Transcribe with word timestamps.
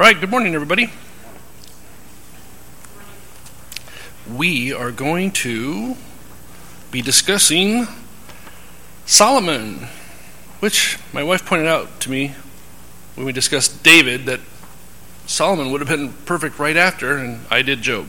All 0.00 0.06
right, 0.06 0.18
good 0.18 0.30
morning, 0.30 0.54
everybody. 0.54 0.90
We 4.34 4.72
are 4.72 4.90
going 4.90 5.30
to 5.32 5.94
be 6.90 7.02
discussing 7.02 7.86
Solomon, 9.04 9.88
which 10.60 10.98
my 11.12 11.22
wife 11.22 11.44
pointed 11.44 11.66
out 11.66 12.00
to 12.00 12.10
me 12.10 12.32
when 13.14 13.26
we 13.26 13.32
discussed 13.32 13.82
David 13.82 14.24
that 14.24 14.40
Solomon 15.26 15.70
would 15.70 15.82
have 15.82 15.88
been 15.90 16.14
perfect 16.24 16.58
right 16.58 16.78
after, 16.78 17.18
and 17.18 17.44
I 17.50 17.60
did 17.60 17.82
Job. 17.82 18.08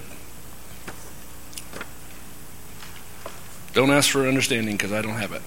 Don't 3.74 3.92
ask 3.92 4.10
for 4.10 4.30
understanding 4.30 4.78
because 4.78 4.94
I 4.94 5.02
don't 5.02 5.18
have 5.18 5.34
it. 5.34 5.42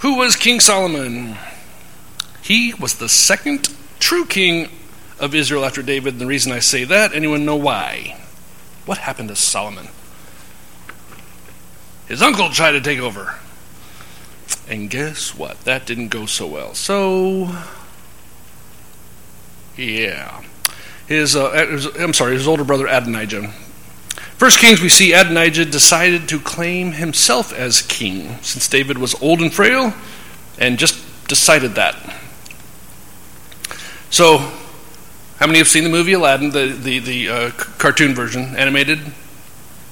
Who 0.00 0.16
was 0.16 0.34
King 0.34 0.58
Solomon? 0.58 1.36
He 2.50 2.74
was 2.74 2.94
the 2.94 3.08
second 3.08 3.72
true 4.00 4.26
king 4.26 4.70
of 5.20 5.36
Israel 5.36 5.64
after 5.64 5.82
David. 5.82 6.14
And 6.14 6.20
the 6.20 6.26
reason 6.26 6.50
I 6.50 6.58
say 6.58 6.82
that, 6.82 7.14
anyone 7.14 7.44
know 7.44 7.54
why? 7.54 8.20
What 8.86 8.98
happened 8.98 9.28
to 9.28 9.36
Solomon? 9.36 9.86
His 12.08 12.20
uncle 12.20 12.50
tried 12.50 12.72
to 12.72 12.80
take 12.80 12.98
over. 12.98 13.36
And 14.68 14.90
guess 14.90 15.32
what? 15.32 15.60
That 15.60 15.86
didn't 15.86 16.08
go 16.08 16.26
so 16.26 16.48
well. 16.48 16.74
So, 16.74 17.54
yeah. 19.76 20.42
His, 21.06 21.36
uh, 21.36 21.92
I'm 22.00 22.12
sorry, 22.12 22.32
his 22.32 22.48
older 22.48 22.64
brother 22.64 22.88
Adonijah 22.88 23.46
First 24.38 24.58
Kings, 24.58 24.82
we 24.82 24.88
see 24.88 25.12
Adonijah 25.12 25.66
decided 25.66 26.28
to 26.30 26.40
claim 26.40 26.90
himself 26.90 27.52
as 27.52 27.82
king, 27.82 28.38
since 28.42 28.66
David 28.66 28.98
was 28.98 29.14
old 29.22 29.40
and 29.40 29.54
frail, 29.54 29.94
and 30.58 30.80
just 30.80 31.28
decided 31.28 31.76
that. 31.76 32.19
So, 34.10 34.38
how 35.38 35.46
many 35.46 35.58
have 35.58 35.68
seen 35.68 35.84
the 35.84 35.90
movie 35.90 36.14
Aladdin, 36.14 36.50
the, 36.50 36.66
the, 36.66 36.98
the 36.98 37.28
uh, 37.28 37.50
cartoon 37.78 38.14
version, 38.14 38.56
animated? 38.56 38.98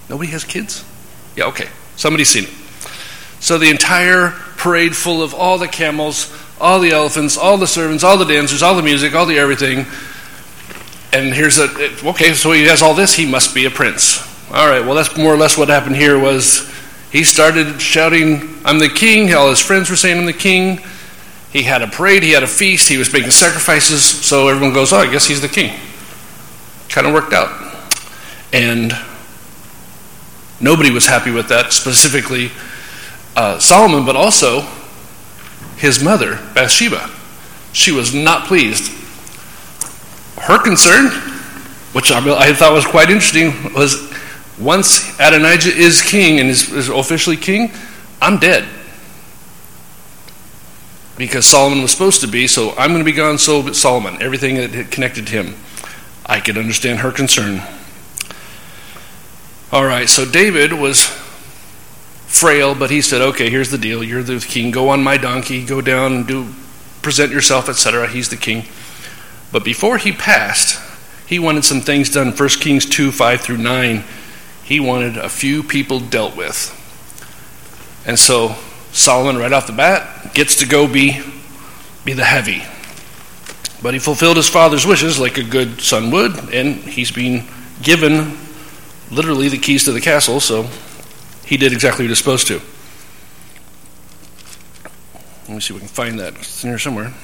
Nobody 0.09 0.31
has 0.33 0.45
kids? 0.45 0.85
Yeah, 1.37 1.45
okay. 1.45 1.69
Somebody's 1.95 2.29
seen 2.29 2.45
it. 2.45 2.51
So, 3.41 3.59
the 3.59 3.71
entire 3.71 4.31
parade 4.57 4.97
full 4.97 5.23
of 5.23 5.35
all 5.35 5.57
the 5.57 5.69
camels, 5.69 6.37
all 6.61 6.81
the 6.81 6.91
elephants, 6.91 7.39
all 7.39 7.57
the 7.57 7.67
servants, 7.69 8.03
all 8.03 8.19
the 8.19 8.25
dancers, 8.25 8.61
all 8.61 8.75
the 8.75 8.83
music, 8.83 9.15
all 9.15 9.25
the 9.25 9.39
everything. 9.39 9.87
And 11.13 11.33
here's 11.33 11.59
a, 11.59 11.69
okay, 12.09 12.35
so 12.35 12.51
he 12.51 12.65
has 12.65 12.83
all 12.83 12.95
this, 12.95 13.15
he 13.15 13.25
must 13.25 13.55
be 13.55 13.67
a 13.67 13.71
prince. 13.71 14.21
All 14.51 14.69
right, 14.69 14.85
well, 14.85 14.95
that's 14.95 15.17
more 15.17 15.33
or 15.33 15.37
less 15.37 15.57
what 15.57 15.69
happened 15.69 15.95
here 15.95 16.19
was 16.19 16.69
he 17.13 17.23
started 17.23 17.81
shouting, 17.81 18.59
I'm 18.65 18.79
the 18.79 18.89
king. 18.89 19.33
All 19.33 19.49
his 19.49 19.61
friends 19.61 19.89
were 19.89 19.97
saying, 19.97 20.19
I'm 20.19 20.27
the 20.27 20.33
king. 20.33 20.81
He 21.53 21.63
had 21.63 21.83
a 21.83 21.87
parade, 21.87 22.23
he 22.23 22.33
had 22.33 22.43
a 22.43 22.49
feast, 22.49 22.89
he 22.89 22.99
was 22.99 23.13
making 23.13 23.31
sacrifices, 23.31 24.03
so 24.03 24.49
everyone 24.49 24.75
goes, 24.75 24.93
Oh, 24.93 24.99
I 24.99 25.11
guess 25.11 25.27
he's 25.27 25.41
the 25.41 25.49
king. 25.49 25.79
Kind 26.89 27.07
of 27.07 27.15
worked 27.15 27.33
out. 27.33 27.49
And 28.53 28.93
nobody 30.61 30.91
was 30.91 31.07
happy 31.07 31.31
with 31.31 31.49
that, 31.49 31.73
specifically 31.73 32.51
uh, 33.37 33.59
Solomon, 33.59 34.05
but 34.05 34.17
also 34.17 34.67
his 35.77 36.03
mother, 36.03 36.37
Bathsheba. 36.55 37.09
She 37.73 37.93
was 37.93 38.15
not 38.15 38.47
pleased. 38.47 38.93
Her 40.39 40.63
concern, 40.63 41.11
which 41.93 42.11
I 42.11 42.53
thought 42.53 42.73
was 42.73 42.87
quite 42.87 43.11
interesting, 43.11 43.73
was 43.75 44.13
once 44.59 45.19
Adonijah 45.21 45.75
is 45.75 46.03
king 46.03 46.41
and 46.41 46.49
is, 46.49 46.73
is 46.73 46.89
officially 46.89 47.37
king, 47.37 47.71
I'm 48.21 48.39
dead. 48.39 48.69
Because 51.19 51.45
Solomon 51.45 51.83
was 51.83 51.91
supposed 51.91 52.23
to 52.23 52.27
be, 52.27 52.47
so 52.47 52.71
I'm 52.79 52.93
going 52.93 53.01
to 53.01 53.05
be 53.05 53.13
gone, 53.13 53.37
so 53.37 53.73
Solomon, 53.73 54.23
everything 54.23 54.55
that 54.55 54.91
connected 54.91 55.29
him. 55.29 55.57
I 56.25 56.41
could 56.41 56.57
understand 56.57 57.01
her 57.01 57.11
concern. 57.11 57.61
All 59.73 59.85
right, 59.85 60.09
so 60.09 60.25
David 60.25 60.73
was 60.73 61.05
frail, 62.27 62.75
but 62.75 62.91
he 62.91 63.03
said, 63.03 63.21
okay, 63.21 63.51
here's 63.51 63.71
the 63.71 63.79
deal. 63.79 64.03
You're 64.03 64.23
the 64.23 64.39
king. 64.39 64.71
Go 64.71 64.89
on 64.89 65.03
my 65.03 65.19
donkey, 65.19 65.67
go 65.67 65.83
down 65.83 66.13
and 66.13 66.27
do, 66.27 66.55
present 67.03 67.33
yourself, 67.33 67.69
etc. 67.69 68.09
He's 68.09 68.31
the 68.31 68.37
king. 68.37 68.65
But 69.53 69.65
before 69.65 69.99
he 69.99 70.13
passed, 70.13 70.81
he 71.27 71.39
wanted 71.39 71.65
some 71.65 71.81
things 71.81 72.11
done. 72.11 72.33
1 72.33 72.49
Kings 72.61 72.87
2 72.87 73.11
5 73.11 73.41
through 73.41 73.59
9 73.59 74.05
he 74.69 74.81
wanted 74.81 75.17
a 75.17 75.31
few 75.31 75.63
people 75.63 75.99
dealt 75.99 76.37
with. 76.37 76.75
And 78.07 78.19
so 78.19 78.55
Solomon, 78.93 79.37
right 79.37 79.53
off 79.53 79.67
the 79.67 79.73
bat, 79.73 80.35
gets 80.35 80.57
to 80.57 80.67
go 80.67 80.87
be, 80.87 81.23
be 82.05 82.13
the 82.13 82.25
heavy. 82.25 82.63
But 83.83 83.95
he 83.95 84.01
fulfilled 84.01 84.37
his 84.37 84.49
father's 84.49 84.85
wishes 84.87 85.19
like 85.19 85.39
a 85.39 85.45
good 85.45 85.81
son 85.81 86.11
would, 86.11 86.53
and 86.53 86.77
he's 86.77 87.13
been 87.13 87.45
given 87.83 88.37
literally 89.11 89.49
the 89.49 89.59
keys 89.59 89.85
to 89.85 89.93
the 89.93 90.01
castle, 90.01 90.41
so 90.41 90.69
he 91.45 91.57
did 91.57 91.73
exactly 91.73 92.05
what 92.05 92.09
he 92.09 92.11
was 92.11 92.19
supposed 92.19 92.47
to. 92.49 92.61
Let 95.49 95.55
me 95.55 95.61
see 95.61 95.75
if 95.75 95.81
we 95.81 95.81
can 95.81 95.89
find 95.89 96.19
that. 96.21 96.35
It's 96.35 96.63
in 96.63 96.71
here 96.71 96.79
somewhere. 96.79 97.15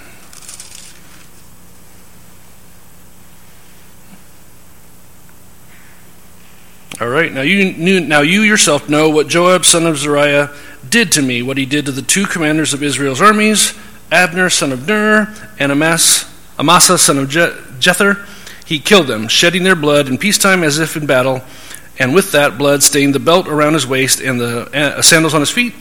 All 7.00 7.08
right. 7.08 7.32
Now 7.32 7.42
you 7.42 7.72
knew, 7.72 8.00
now 8.00 8.20
you 8.20 8.42
yourself 8.42 8.88
know 8.88 9.10
what 9.10 9.28
Joab 9.28 9.64
son 9.64 9.84
of 9.84 9.98
Zeruiah 9.98 10.54
did 10.94 11.10
to 11.10 11.20
me, 11.20 11.42
what 11.42 11.56
he 11.56 11.66
did 11.66 11.86
to 11.86 11.90
the 11.90 12.02
two 12.02 12.24
commanders 12.24 12.72
of 12.72 12.80
Israel's 12.80 13.20
armies, 13.20 13.74
Abner 14.12 14.48
son 14.48 14.70
of 14.70 14.86
Ner 14.86 15.34
and 15.58 15.72
Amas, 15.72 16.24
Amasa 16.56 16.96
son 16.96 17.18
of 17.18 17.28
Je- 17.28 17.50
Jether. 17.80 18.24
He 18.64 18.78
killed 18.78 19.08
them, 19.08 19.26
shedding 19.26 19.64
their 19.64 19.74
blood 19.74 20.06
in 20.06 20.18
peacetime 20.18 20.62
as 20.62 20.78
if 20.78 20.96
in 20.96 21.04
battle, 21.04 21.42
and 21.98 22.14
with 22.14 22.30
that 22.30 22.58
blood 22.58 22.84
stained 22.84 23.12
the 23.12 23.18
belt 23.18 23.48
around 23.48 23.72
his 23.72 23.88
waist 23.88 24.20
and 24.20 24.40
the 24.40 24.70
uh, 24.72 25.02
sandals 25.02 25.34
on 25.34 25.40
his 25.40 25.50
feet. 25.50 25.74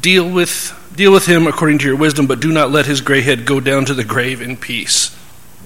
Deal 0.00 0.28
with 0.28 0.76
deal 0.96 1.12
with 1.12 1.26
him 1.26 1.46
according 1.46 1.78
to 1.78 1.86
your 1.86 1.96
wisdom, 1.96 2.26
but 2.26 2.40
do 2.40 2.50
not 2.50 2.72
let 2.72 2.84
his 2.86 3.00
gray 3.00 3.20
head 3.20 3.46
go 3.46 3.60
down 3.60 3.84
to 3.84 3.94
the 3.94 4.02
grave 4.02 4.42
in 4.42 4.56
peace. 4.56 5.16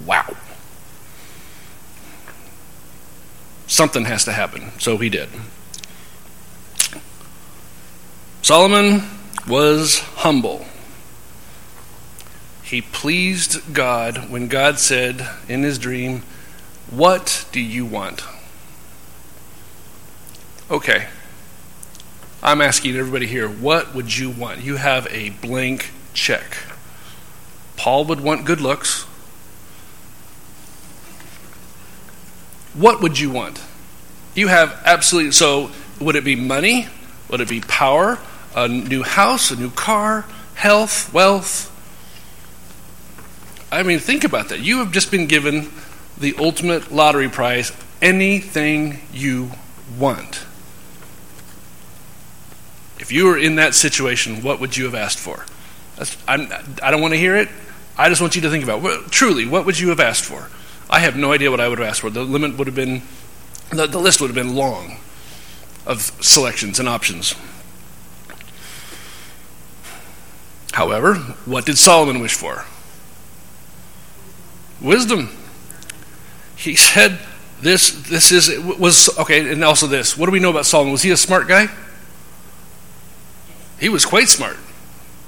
Wow. 0.04 0.36
Something 3.66 4.04
has 4.04 4.26
to 4.26 4.32
happen. 4.32 4.72
So 4.78 4.98
he 4.98 5.08
did. 5.08 5.30
Solomon 8.42 9.02
was 9.48 9.98
humble. 9.98 10.64
He 12.62 12.82
pleased 12.82 13.72
God 13.72 14.30
when 14.30 14.48
God 14.48 14.78
said 14.78 15.28
in 15.48 15.62
his 15.62 15.78
dream, 15.78 16.22
What 16.90 17.46
do 17.52 17.60
you 17.60 17.86
want? 17.86 18.22
Okay. 20.70 21.06
I'm 22.42 22.60
asking 22.60 22.96
everybody 22.96 23.26
here, 23.26 23.48
what 23.48 23.94
would 23.94 24.16
you 24.16 24.30
want? 24.30 24.62
You 24.62 24.76
have 24.76 25.06
a 25.10 25.30
blank 25.30 25.90
check. 26.12 26.58
Paul 27.76 28.04
would 28.06 28.20
want 28.20 28.44
good 28.44 28.60
looks. 28.60 29.02
What 32.74 33.00
would 33.00 33.18
you 33.18 33.30
want? 33.30 33.62
You 34.34 34.48
have 34.48 34.80
absolutely, 34.84 35.32
so 35.32 35.70
would 36.00 36.14
it 36.14 36.24
be 36.24 36.36
money? 36.36 36.88
Would 37.28 37.40
it 37.40 37.48
be 37.48 37.60
power? 37.60 38.18
A 38.54 38.68
new 38.68 39.02
house? 39.02 39.50
A 39.50 39.56
new 39.56 39.70
car? 39.70 40.24
Health? 40.54 41.12
Wealth? 41.12 41.72
I 43.70 43.82
mean, 43.82 43.98
think 43.98 44.24
about 44.24 44.48
that. 44.50 44.60
You 44.60 44.78
have 44.78 44.92
just 44.92 45.10
been 45.10 45.26
given 45.26 45.70
the 46.16 46.34
ultimate 46.38 46.92
lottery 46.92 47.28
prize 47.28 47.72
anything 48.00 49.00
you 49.12 49.50
want. 49.98 50.46
If 52.98 53.12
you 53.12 53.26
were 53.26 53.38
in 53.38 53.56
that 53.56 53.74
situation, 53.74 54.42
what 54.42 54.60
would 54.60 54.76
you 54.76 54.84
have 54.84 54.94
asked 54.94 55.18
for? 55.18 55.44
I'm, 56.26 56.50
I 56.82 56.90
do 56.90 56.96
not 56.96 57.00
want 57.00 57.14
to 57.14 57.18
hear 57.18 57.36
it. 57.36 57.48
I 57.98 58.08
just 58.08 58.20
want 58.20 58.36
you 58.36 58.42
to 58.42 58.50
think 58.50 58.64
about 58.64 58.84
it. 58.84 59.10
Truly, 59.10 59.46
what 59.46 59.66
would 59.66 59.78
you 59.78 59.88
have 59.88 60.00
asked 60.00 60.24
for? 60.24 60.48
I 60.88 61.00
have 61.00 61.16
no 61.16 61.32
idea 61.32 61.50
what 61.50 61.60
I 61.60 61.68
would 61.68 61.78
have 61.78 61.88
asked 61.88 62.00
for. 62.00 62.10
The 62.10 62.22
limit 62.22 62.56
would 62.56 62.66
have 62.66 62.76
been, 62.76 63.02
the, 63.70 63.86
the 63.86 63.98
list 63.98 64.20
would 64.20 64.28
have 64.28 64.34
been 64.34 64.54
long 64.54 64.98
of 65.86 66.02
selections 66.20 66.78
and 66.78 66.88
options. 66.88 67.34
However, 70.72 71.14
what 71.46 71.64
did 71.64 71.78
Solomon 71.78 72.20
wish 72.20 72.34
for? 72.34 72.66
Wisdom. 74.80 75.30
He 76.56 76.74
said, 76.74 77.18
"This, 77.62 77.90
this 77.90 78.30
is 78.30 78.50
was 78.60 79.16
okay." 79.18 79.50
And 79.50 79.64
also, 79.64 79.86
this. 79.86 80.18
What 80.18 80.26
do 80.26 80.32
we 80.32 80.40
know 80.40 80.50
about 80.50 80.66
Solomon? 80.66 80.92
Was 80.92 81.02
he 81.02 81.10
a 81.10 81.16
smart 81.16 81.48
guy? 81.48 81.68
He 83.80 83.88
was 83.88 84.04
quite 84.04 84.28
smart. 84.28 84.56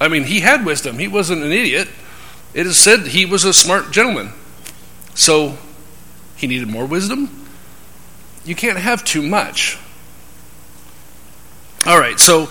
I 0.00 0.08
mean, 0.08 0.24
he 0.24 0.40
had 0.40 0.66
wisdom. 0.66 0.98
He 0.98 1.08
wasn't 1.08 1.42
an 1.42 1.52
idiot. 1.52 1.88
It 2.54 2.66
is 2.66 2.76
said 2.76 3.00
he 3.08 3.24
was 3.24 3.44
a 3.44 3.52
smart 3.52 3.90
gentleman. 3.90 4.32
So 5.14 5.58
he 6.36 6.46
needed 6.46 6.68
more 6.68 6.86
wisdom. 6.86 7.46
You 8.44 8.54
can't 8.54 8.78
have 8.78 9.04
too 9.04 9.22
much. 9.22 9.78
All 11.88 11.98
right, 11.98 12.20
so 12.20 12.50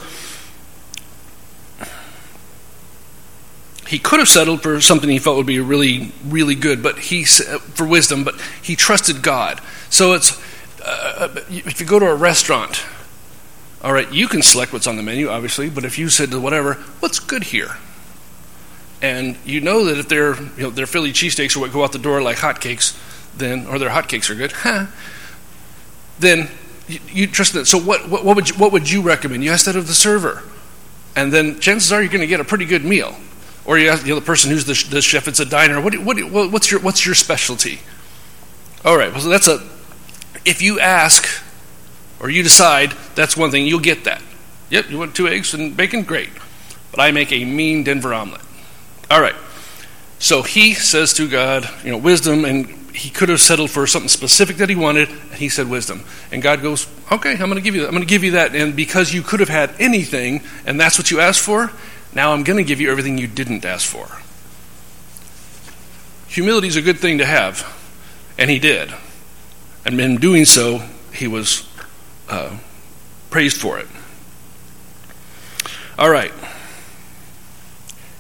he 3.88 4.00
could 4.00 4.18
have 4.18 4.28
settled 4.28 4.64
for 4.64 4.82
something 4.82 5.08
he 5.08 5.20
felt 5.20 5.38
would 5.38 5.46
be 5.46 5.60
really, 5.60 6.12
really 6.26 6.56
good, 6.56 6.82
but 6.82 6.98
he 6.98 7.24
for 7.24 7.86
wisdom, 7.86 8.24
but 8.24 8.34
he 8.64 8.76
trusted 8.76 9.22
God. 9.22 9.62
So 9.92 10.14
it's 10.14 10.42
uh, 10.84 11.30
if 11.50 11.80
you 11.80 11.86
go 11.86 12.00
to 12.00 12.08
a 12.08 12.16
restaurant, 12.16 12.84
all 13.84 13.94
right, 13.94 14.12
you 14.12 14.28
can 14.28 14.42
select 14.42 14.74
what's 14.74 14.88
on 14.88 14.96
the 14.96 15.04
menu, 15.04 15.30
obviously, 15.30 15.70
but 15.70 15.86
if 15.86 16.00
you 16.00 16.10
said 16.10 16.32
to 16.32 16.40
whatever, 16.40 16.74
what's 17.00 17.20
good 17.20 17.44
here? 17.44 17.78
And 19.04 19.38
you 19.46 19.62
know 19.62 19.86
that 19.86 20.00
if 20.00 20.10
they're 20.10 20.36
you 20.36 20.64
know 20.64 20.70
their 20.72 20.88
Philly 20.88 21.14
cheesesteaks 21.14 21.56
are 21.56 21.60
what 21.60 21.72
go 21.72 21.84
out 21.84 21.92
the 21.92 22.00
door 22.00 22.24
like 22.24 22.38
hotcakes, 22.38 22.98
then 23.38 23.68
or 23.68 23.78
their 23.78 23.92
hotcakes 23.92 24.32
are 24.32 24.36
good, 24.36 24.52
huh? 24.52 24.88
Then 26.20 26.50
you, 26.88 27.28
trust 27.28 27.54
that. 27.54 27.66
So 27.66 27.78
what, 27.78 28.10
what, 28.10 28.24
what 28.24 28.36
would 28.36 28.50
you, 28.50 28.56
what 28.56 28.72
would 28.72 28.90
you 28.90 29.02
recommend? 29.02 29.44
You 29.44 29.52
ask 29.52 29.66
that 29.66 29.76
of 29.76 29.88
the 29.88 29.94
server, 29.94 30.44
and 31.16 31.32
then 31.32 31.60
chances 31.60 31.92
are 31.92 32.02
you're 32.02 32.12
going 32.12 32.22
to 32.22 32.28
get 32.28 32.40
a 32.40 32.46
pretty 32.46 32.66
good 32.66 32.86
meal. 32.86 33.16
Or 33.66 33.78
you 33.78 33.90
ask 33.90 34.04
the 34.04 34.14
other 34.14 34.22
person 34.22 34.50
who's 34.50 34.64
the, 34.64 34.90
the 34.90 35.02
chef. 35.02 35.28
It's 35.28 35.42
a 35.42 35.46
diner. 35.46 35.82
What, 35.82 35.94
what, 36.00 36.52
what's 36.52 36.72
your 36.72 36.80
what's 36.80 37.06
your 37.06 37.16
specialty? 37.16 37.82
All 38.86 38.98
right. 38.98 39.12
Well, 39.12 39.22
so 39.22 39.30
that's 39.30 39.48
a. 39.50 39.62
If 40.46 40.62
you 40.62 40.80
ask, 40.80 41.44
or 42.22 42.30
you 42.30 42.44
decide, 42.44 42.94
that's 43.16 43.36
one 43.36 43.52
thing. 43.52 43.68
You'll 43.68 43.82
get 43.82 44.06
that. 44.06 44.22
Yep. 44.70 44.90
You 44.90 44.98
want 44.98 45.16
two 45.16 45.28
eggs 45.28 45.54
and 45.54 45.76
bacon? 45.76 46.04
Great. 46.04 46.30
But 46.92 47.02
I 47.02 47.12
make 47.12 47.34
a 47.34 47.44
mean 47.44 47.84
Denver 47.84 48.14
omelet. 48.14 48.40
All 49.12 49.20
right. 49.20 49.36
So 50.20 50.44
he 50.44 50.74
says 50.74 51.14
to 51.16 51.28
God, 51.28 51.70
you 51.84 51.92
know, 51.92 51.98
wisdom 51.98 52.46
and 52.46 52.87
he 52.98 53.10
could 53.10 53.30
have 53.30 53.40
settled 53.40 53.70
for 53.70 53.86
something 53.86 54.10
specific 54.10 54.58
that 54.58 54.70
he 54.70 54.76
wanted, 54.76 55.10
and 55.10 55.34
he 55.34 55.50
said 55.50 55.70
wisdom. 55.70 56.04
And 56.32 56.42
God 56.42 56.62
goes, 56.62 56.88
"Okay, 57.12 57.34
I'm 57.34 57.50
going 57.50 57.56
to 57.56 57.62
give 57.62 57.76
you 57.76 57.82
that. 57.82 57.88
I'm 57.88 57.94
going 57.94 58.04
to 58.04 58.10
give 58.10 58.24
you 58.24 58.32
that. 58.32 58.56
And 58.56 58.76
because 58.76 59.14
you 59.14 59.22
could 59.22 59.40
have 59.40 59.50
had 59.50 59.74
anything, 59.80 60.42
and 60.66 60.80
that's 60.80 60.98
what 60.98 61.12
you 61.12 61.20
asked 61.20 61.42
for, 61.42 61.72
now 62.14 62.34
I'm 62.34 62.44
going 62.44 62.58
to 62.58 62.64
give 62.64 62.82
you 62.82 62.90
everything 62.90 63.18
you 63.18 63.28
didn't 63.28 63.64
ask 63.66 63.88
for." 63.88 64.08
Humility 66.30 66.68
is 66.68 66.76
a 66.76 66.82
good 66.82 67.00
thing 67.00 67.20
to 67.20 67.26
have, 67.26 67.66
and 68.38 68.50
he 68.50 68.60
did. 68.60 68.94
And 69.86 70.00
in 70.02 70.18
doing 70.18 70.46
so, 70.46 70.82
he 71.14 71.28
was 71.28 71.66
uh, 72.30 72.58
praised 73.30 73.62
for 73.62 73.80
it. 73.80 73.88
All 75.98 76.10
right. 76.10 76.34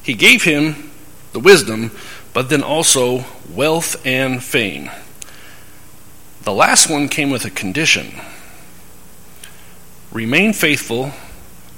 He 0.04 0.14
gave 0.14 0.44
him 0.44 0.92
the 1.34 1.40
wisdom 1.40 1.92
but 2.38 2.50
then 2.50 2.62
also 2.62 3.26
wealth 3.52 4.00
and 4.06 4.44
fame. 4.44 4.92
The 6.44 6.54
last 6.54 6.88
one 6.88 7.10
came 7.10 7.32
with 7.32 7.46
a 7.46 7.50
condition 7.50 8.14
remain 10.12 10.54
faithful, 10.54 11.14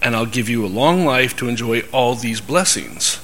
and 0.01 0.17
I'll 0.17 0.25
give 0.25 0.49
you 0.49 0.65
a 0.65 0.67
long 0.67 1.05
life 1.05 1.33
to 1.37 1.47
enjoy 1.47 1.83
all 1.93 2.13
these 2.13 2.41
blessings. 2.41 3.21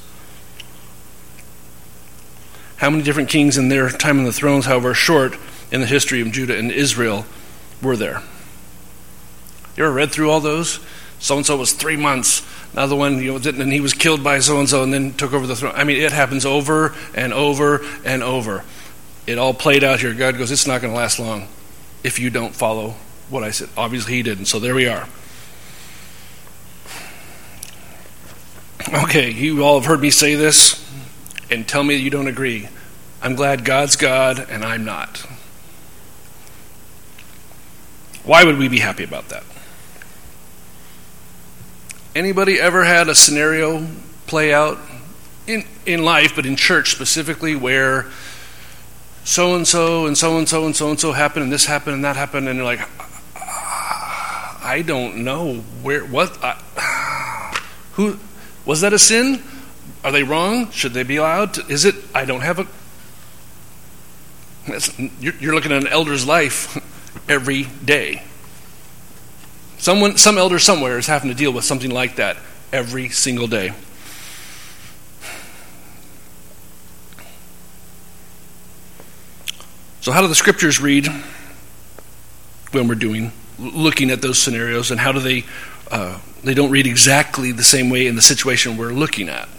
How 2.78 2.90
many 2.90 3.04
different 3.04 3.28
kings 3.28 3.58
in 3.58 3.68
their 3.68 3.90
time 3.90 4.18
on 4.18 4.24
the 4.24 4.32
thrones, 4.32 4.66
however 4.66 4.94
short 4.94 5.36
in 5.74 5.82
the 5.82 5.88
history 5.88 6.22
of 6.22 6.32
Judah 6.32 6.58
and 6.58 6.72
Israel, 6.72 7.26
were 7.82 7.98
there? 7.98 8.24
You 9.76 9.84
ever 9.84 9.94
read 9.94 10.14
through 10.14 10.32
all 10.32 10.40
those? 10.40 10.80
So 11.20 11.38
and 11.38 11.46
so 11.46 11.58
was 11.58 11.74
three 11.74 11.96
months. 11.96 12.46
Another 12.74 12.96
one, 12.96 13.20
you 13.20 13.32
know, 13.32 13.40
didn't 13.40 13.62
and 13.62 13.72
he 13.72 13.80
was 13.80 13.94
killed 13.94 14.24
by 14.24 14.40
so 14.40 14.60
and 14.60 14.70
so 14.70 14.84
and 14.84 14.94
then 14.94 15.14
took 15.14 15.34
over 15.34 15.48
the 15.48 15.56
throne. 15.56 15.74
I 15.76 15.84
mean, 15.84 16.02
it 16.02 16.12
happens 16.12 16.46
over 16.46 16.94
and 17.14 17.34
over 17.34 17.82
and 18.04 18.22
over. 18.22 18.64
It 19.26 19.38
all 19.38 19.54
played 19.54 19.84
out 19.84 20.02
here. 20.02 20.14
God 20.14 20.38
goes, 20.38 20.52
it's 20.52 20.68
not 20.68 20.82
going 20.82 20.94
to 20.94 20.98
last 20.98 21.20
long 21.20 21.48
if 22.04 22.20
you 22.20 22.30
don't 22.30 22.54
follow 22.54 22.96
what 23.30 23.44
I 23.44 23.52
said. 23.52 23.70
Obviously, 23.76 24.14
he 24.14 24.24
didn't. 24.24 24.46
So 24.46 24.60
there 24.60 24.76
we 24.76 24.88
are. 24.88 25.08
Okay, 28.94 29.32
you 29.32 29.64
all 29.64 29.80
have 29.80 29.86
heard 29.86 30.02
me 30.02 30.12
say 30.12 30.36
this 30.36 30.86
and 31.50 31.68
tell 31.68 31.84
me 31.84 31.96
you 31.96 32.12
don't 32.12 32.28
agree. 32.28 32.70
I'm 33.22 33.34
glad 33.34 33.66
God's 33.66 33.96
God 33.96 34.48
and 34.50 34.64
I'm 34.64 34.86
not. 34.86 35.26
Why 38.24 38.44
would 38.44 38.60
we 38.60 38.68
be 38.68 38.80
happy 38.80 39.04
about 39.04 39.30
that? 39.30 39.44
Anybody 42.16 42.62
ever 42.62 42.86
had 42.86 43.10
a 43.10 43.16
scenario 43.16 43.86
play 44.26 44.54
out 44.54 44.80
in, 45.48 45.66
in 45.86 46.06
life, 46.06 46.34
but 46.34 46.46
in 46.46 46.56
church 46.56 46.92
specifically, 46.92 47.58
where 47.58 48.10
so 49.26 49.56
and 49.56 49.68
so 49.68 50.06
and 50.06 50.18
so 50.18 50.38
and 50.38 50.48
so 50.48 50.66
and 50.66 50.74
so 50.74 50.90
and 50.92 50.98
so 50.98 51.12
happened, 51.12 51.44
and 51.44 51.52
this 51.52 51.66
happened, 51.66 51.96
and 51.96 52.06
that 52.06 52.16
happened, 52.16 52.48
and 52.48 52.56
you're 52.56 52.66
like, 52.66 52.80
I 53.36 54.82
don't 54.88 55.26
know 55.26 55.56
where 55.84 56.06
what 56.06 56.42
I, 56.42 57.60
who 57.94 58.18
was 58.66 58.80
that 58.80 58.94
a 58.94 59.00
sin? 59.00 59.44
Are 60.02 60.14
they 60.14 60.24
wrong? 60.24 60.72
Should 60.72 60.94
they 60.94 61.04
be 61.04 61.18
allowed? 61.18 61.56
To, 61.56 61.68
is 61.68 61.84
it? 61.84 61.96
I 62.16 62.24
don't 62.24 62.42
have 62.42 62.60
a. 62.60 62.68
You're, 65.20 65.36
you're 65.36 65.54
looking 65.54 65.74
at 65.74 65.82
an 65.82 65.88
elder's 65.90 66.26
life 66.26 66.78
every 67.30 67.64
day. 67.84 68.24
Someone, 69.78 70.18
some 70.18 70.38
elder 70.38 70.60
somewhere 70.60 70.98
is 70.98 71.08
having 71.08 71.30
to 71.30 71.36
deal 71.36 71.52
with 71.52 71.64
something 71.64 71.92
like 71.92 72.16
that 72.16 72.38
every 72.72 73.10
single 73.10 73.48
day. 73.48 73.74
So, 80.02 80.12
how 80.12 80.22
do 80.22 80.28
the 80.28 80.36
scriptures 80.36 80.80
read 80.80 81.08
when 82.72 82.88
we're 82.88 82.96
doing 82.96 83.32
looking 83.58 84.12
at 84.12 84.22
those 84.22 84.38
scenarios, 84.38 84.92
and 84.92 85.00
how 85.00 85.12
do 85.12 85.20
they 85.20 85.46
uh, 85.90 86.20
they 86.44 86.54
don't 86.54 86.70
read 86.72 86.86
exactly 86.86 87.52
the 87.52 87.64
same 87.64 87.90
way 87.90 88.06
in 88.06 88.16
the 88.16 88.22
situation 88.22 88.78
we're 88.78 88.94
looking 88.94 89.30
at? 89.30 89.50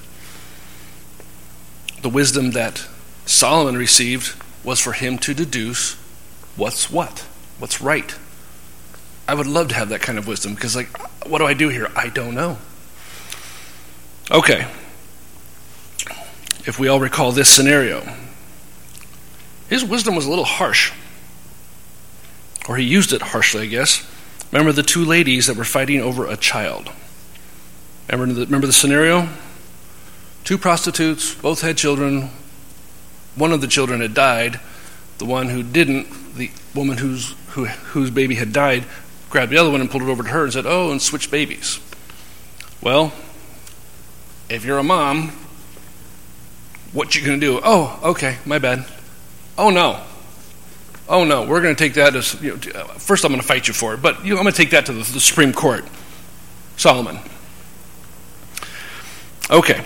The 2.02 2.08
wisdom 2.08 2.52
that 2.52 2.86
Solomon 3.24 3.76
received 3.76 4.40
was 4.62 4.78
for 4.78 4.92
him 4.92 5.18
to 5.18 5.34
deduce 5.34 5.94
what's 6.54 6.90
what, 6.90 7.26
what's 7.58 7.80
right, 7.80 8.14
I 9.28 9.34
would 9.34 9.46
love 9.46 9.68
to 9.68 9.74
have 9.74 9.88
that 9.88 10.00
kind 10.02 10.18
of 10.18 10.26
wisdom 10.26 10.54
because, 10.54 10.76
like, 10.76 10.88
what 11.26 11.38
do 11.38 11.46
I 11.46 11.54
do 11.54 11.68
here? 11.68 11.90
I 11.96 12.08
don't 12.08 12.34
know. 12.34 12.58
Okay. 14.30 14.66
If 16.64 16.78
we 16.78 16.88
all 16.88 17.00
recall 17.00 17.32
this 17.32 17.48
scenario, 17.48 18.06
his 19.68 19.84
wisdom 19.84 20.14
was 20.14 20.26
a 20.26 20.30
little 20.30 20.44
harsh. 20.44 20.92
Or 22.68 22.76
he 22.76 22.84
used 22.84 23.12
it 23.12 23.22
harshly, 23.22 23.62
I 23.62 23.66
guess. 23.66 24.06
Remember 24.52 24.72
the 24.72 24.82
two 24.82 25.04
ladies 25.04 25.46
that 25.46 25.56
were 25.56 25.64
fighting 25.64 26.00
over 26.00 26.26
a 26.26 26.36
child? 26.36 26.90
Remember 28.10 28.34
the, 28.34 28.46
remember 28.46 28.66
the 28.66 28.72
scenario? 28.72 29.28
Two 30.44 30.58
prostitutes, 30.58 31.34
both 31.34 31.62
had 31.62 31.76
children. 31.76 32.30
One 33.34 33.52
of 33.52 33.60
the 33.60 33.66
children 33.66 34.00
had 34.00 34.14
died. 34.14 34.60
The 35.18 35.24
one 35.24 35.48
who 35.48 35.62
didn't, 35.62 36.36
the 36.36 36.50
woman 36.74 36.98
whose, 36.98 37.34
who, 37.50 37.64
whose 37.64 38.10
baby 38.10 38.36
had 38.36 38.52
died, 38.52 38.84
grabbed 39.30 39.52
the 39.52 39.58
other 39.58 39.70
one 39.70 39.80
and 39.80 39.90
pulled 39.90 40.02
it 40.02 40.08
over 40.08 40.22
to 40.22 40.28
her 40.28 40.44
and 40.44 40.52
said, 40.52 40.66
Oh, 40.66 40.90
and 40.90 41.00
switch 41.00 41.30
babies. 41.30 41.80
Well, 42.80 43.12
if 44.48 44.64
you're 44.64 44.78
a 44.78 44.82
mom, 44.82 45.30
what 46.92 47.14
you 47.14 47.24
going 47.24 47.40
to 47.40 47.46
do? 47.46 47.60
Oh, 47.62 47.98
okay, 48.02 48.38
my 48.44 48.58
bad. 48.58 48.86
Oh, 49.58 49.70
no. 49.70 50.02
Oh, 51.08 51.24
no, 51.24 51.46
we're 51.46 51.60
going 51.60 51.74
to 51.74 51.78
take 51.78 51.94
that 51.94 52.16
as, 52.16 52.40
you 52.42 52.56
know, 52.56 52.80
uh, 52.80 52.84
first 52.94 53.24
I'm 53.24 53.30
going 53.30 53.40
to 53.40 53.46
fight 53.46 53.68
you 53.68 53.74
for 53.74 53.94
it, 53.94 54.02
but 54.02 54.24
you 54.24 54.32
know, 54.32 54.38
I'm 54.38 54.44
going 54.44 54.52
to 54.52 54.56
take 54.56 54.70
that 54.70 54.86
to 54.86 54.92
the, 54.92 54.98
the 55.12 55.20
Supreme 55.20 55.52
Court. 55.52 55.84
Solomon. 56.76 57.18
Okay. 59.50 59.84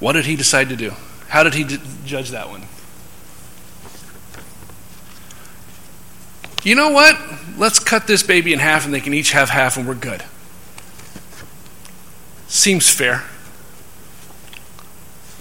What 0.00 0.12
did 0.12 0.26
he 0.26 0.36
decide 0.36 0.70
to 0.70 0.76
do? 0.76 0.92
How 1.28 1.42
did 1.42 1.54
he 1.54 1.64
d- 1.64 1.78
judge 2.04 2.30
that 2.30 2.48
one? 2.48 2.62
You 6.62 6.74
know 6.74 6.90
what? 6.90 7.16
Let's 7.56 7.78
cut 7.78 8.06
this 8.06 8.22
baby 8.22 8.52
in 8.52 8.58
half 8.58 8.84
and 8.84 8.94
they 8.94 9.00
can 9.00 9.14
each 9.14 9.32
have 9.32 9.50
half 9.50 9.76
and 9.76 9.86
we're 9.86 9.94
good. 9.94 10.24
Seems 12.46 12.88
fair. 12.88 13.24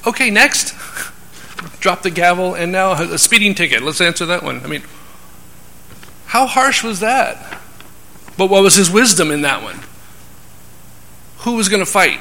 Okay, 0.06 0.30
next. 0.30 0.74
Drop 1.80 2.02
the 2.02 2.12
gavel 2.12 2.54
and 2.54 2.72
now 2.72 2.94
a 2.94 3.18
speeding 3.18 3.56
ticket. 3.56 3.82
Let's 3.82 4.02
answer 4.02 4.26
that 4.28 4.44
one. 4.44 4.62
I 4.64 4.68
mean, 4.68 4.84
how 6.28 6.46
harsh 6.46 6.84
was 6.84 7.00
that? 7.00 7.62
But 8.38 8.50
what 8.50 8.62
was 8.62 8.76
his 8.76 8.92
wisdom 8.92 9.32
in 9.32 9.42
that 9.42 9.64
one? 9.64 9.80
Who 11.40 11.56
was 11.56 11.70
going 11.70 11.84
to 11.84 11.90
fight? 11.90 12.20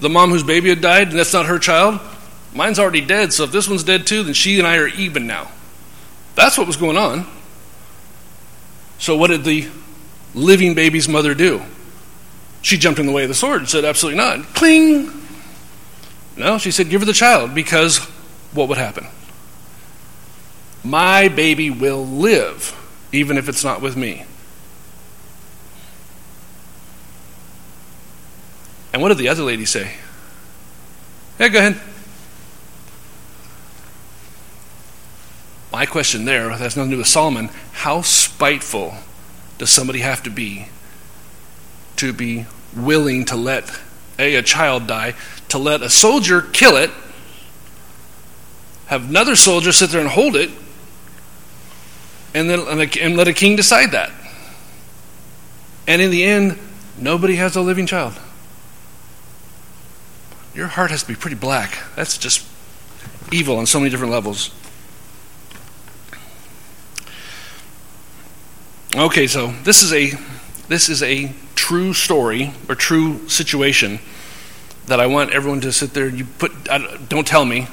The 0.00 0.08
mom 0.08 0.30
whose 0.30 0.42
baby 0.42 0.70
had 0.70 0.80
died 0.80 1.08
and 1.08 1.18
that's 1.18 1.32
not 1.32 1.46
her 1.46 1.58
child? 1.58 2.00
Mine's 2.54 2.78
already 2.78 3.00
dead, 3.00 3.32
so 3.32 3.44
if 3.44 3.52
this 3.52 3.68
one's 3.68 3.84
dead 3.84 4.06
too, 4.06 4.22
then 4.22 4.34
she 4.34 4.58
and 4.58 4.66
I 4.66 4.76
are 4.76 4.88
even 4.88 5.26
now. 5.26 5.50
That's 6.34 6.56
what 6.56 6.66
was 6.66 6.76
going 6.76 6.96
on. 6.96 7.26
So, 8.98 9.16
what 9.16 9.28
did 9.28 9.44
the 9.44 9.68
living 10.34 10.74
baby's 10.74 11.08
mother 11.08 11.34
do? 11.34 11.62
She 12.62 12.78
jumped 12.78 12.98
in 12.98 13.06
the 13.06 13.12
way 13.12 13.24
of 13.24 13.28
the 13.28 13.34
sword 13.34 13.60
and 13.60 13.68
said, 13.68 13.84
Absolutely 13.84 14.18
not. 14.18 14.54
Cling! 14.54 15.10
No, 16.36 16.58
she 16.58 16.70
said, 16.70 16.88
Give 16.88 17.00
her 17.02 17.06
the 17.06 17.12
child 17.12 17.54
because 17.54 17.98
what 18.52 18.68
would 18.68 18.78
happen? 18.78 19.06
My 20.82 21.28
baby 21.28 21.70
will 21.70 22.06
live, 22.06 22.74
even 23.12 23.38
if 23.38 23.48
it's 23.48 23.64
not 23.64 23.80
with 23.80 23.96
me. 23.96 24.24
And 28.92 29.02
what 29.02 29.08
did 29.08 29.18
the 29.18 29.28
other 29.28 29.42
lady 29.42 29.64
say? 29.64 29.92
Yeah, 31.38 31.48
go 31.48 31.58
ahead. 31.58 31.80
My 35.74 35.86
question 35.86 36.24
there 36.24 36.50
has 36.50 36.76
nothing 36.76 36.90
to 36.90 36.94
do 36.94 36.98
with 36.98 37.08
Solomon. 37.08 37.50
How 37.72 38.02
spiteful 38.02 38.94
does 39.58 39.70
somebody 39.70 39.98
have 39.98 40.22
to 40.22 40.30
be 40.30 40.68
to 41.96 42.12
be 42.12 42.46
willing 42.76 43.24
to 43.24 43.34
let 43.34 43.68
a, 44.16 44.36
a 44.36 44.42
child 44.42 44.86
die, 44.86 45.14
to 45.48 45.58
let 45.58 45.82
a 45.82 45.90
soldier 45.90 46.42
kill 46.42 46.76
it, 46.76 46.92
have 48.86 49.10
another 49.10 49.34
soldier 49.34 49.72
sit 49.72 49.90
there 49.90 50.00
and 50.00 50.10
hold 50.10 50.36
it, 50.36 50.48
and 52.34 52.48
then 52.48 52.60
and 53.00 53.16
let 53.16 53.26
a 53.26 53.32
king 53.32 53.56
decide 53.56 53.90
that? 53.90 54.12
And 55.88 56.00
in 56.00 56.12
the 56.12 56.22
end, 56.22 56.56
nobody 56.96 57.34
has 57.34 57.56
a 57.56 57.60
living 57.60 57.86
child. 57.86 58.16
Your 60.54 60.68
heart 60.68 60.92
has 60.92 61.02
to 61.02 61.08
be 61.08 61.16
pretty 61.16 61.36
black. 61.36 61.78
That's 61.96 62.16
just 62.16 62.46
evil 63.32 63.56
on 63.56 63.66
so 63.66 63.80
many 63.80 63.90
different 63.90 64.12
levels. 64.12 64.52
Okay, 68.96 69.26
so 69.26 69.48
this 69.64 69.82
is 69.82 69.92
a 69.92 70.12
this 70.68 70.88
is 70.88 71.02
a 71.02 71.32
true 71.56 71.92
story 71.92 72.52
or 72.68 72.76
true 72.76 73.28
situation 73.28 73.98
that 74.86 75.00
I 75.00 75.06
want 75.06 75.32
everyone 75.32 75.60
to 75.62 75.72
sit 75.72 75.94
there. 75.94 76.08
You 76.08 76.26
put 76.26 76.52
don't 77.08 77.26
tell 77.26 77.44
me, 77.44 77.66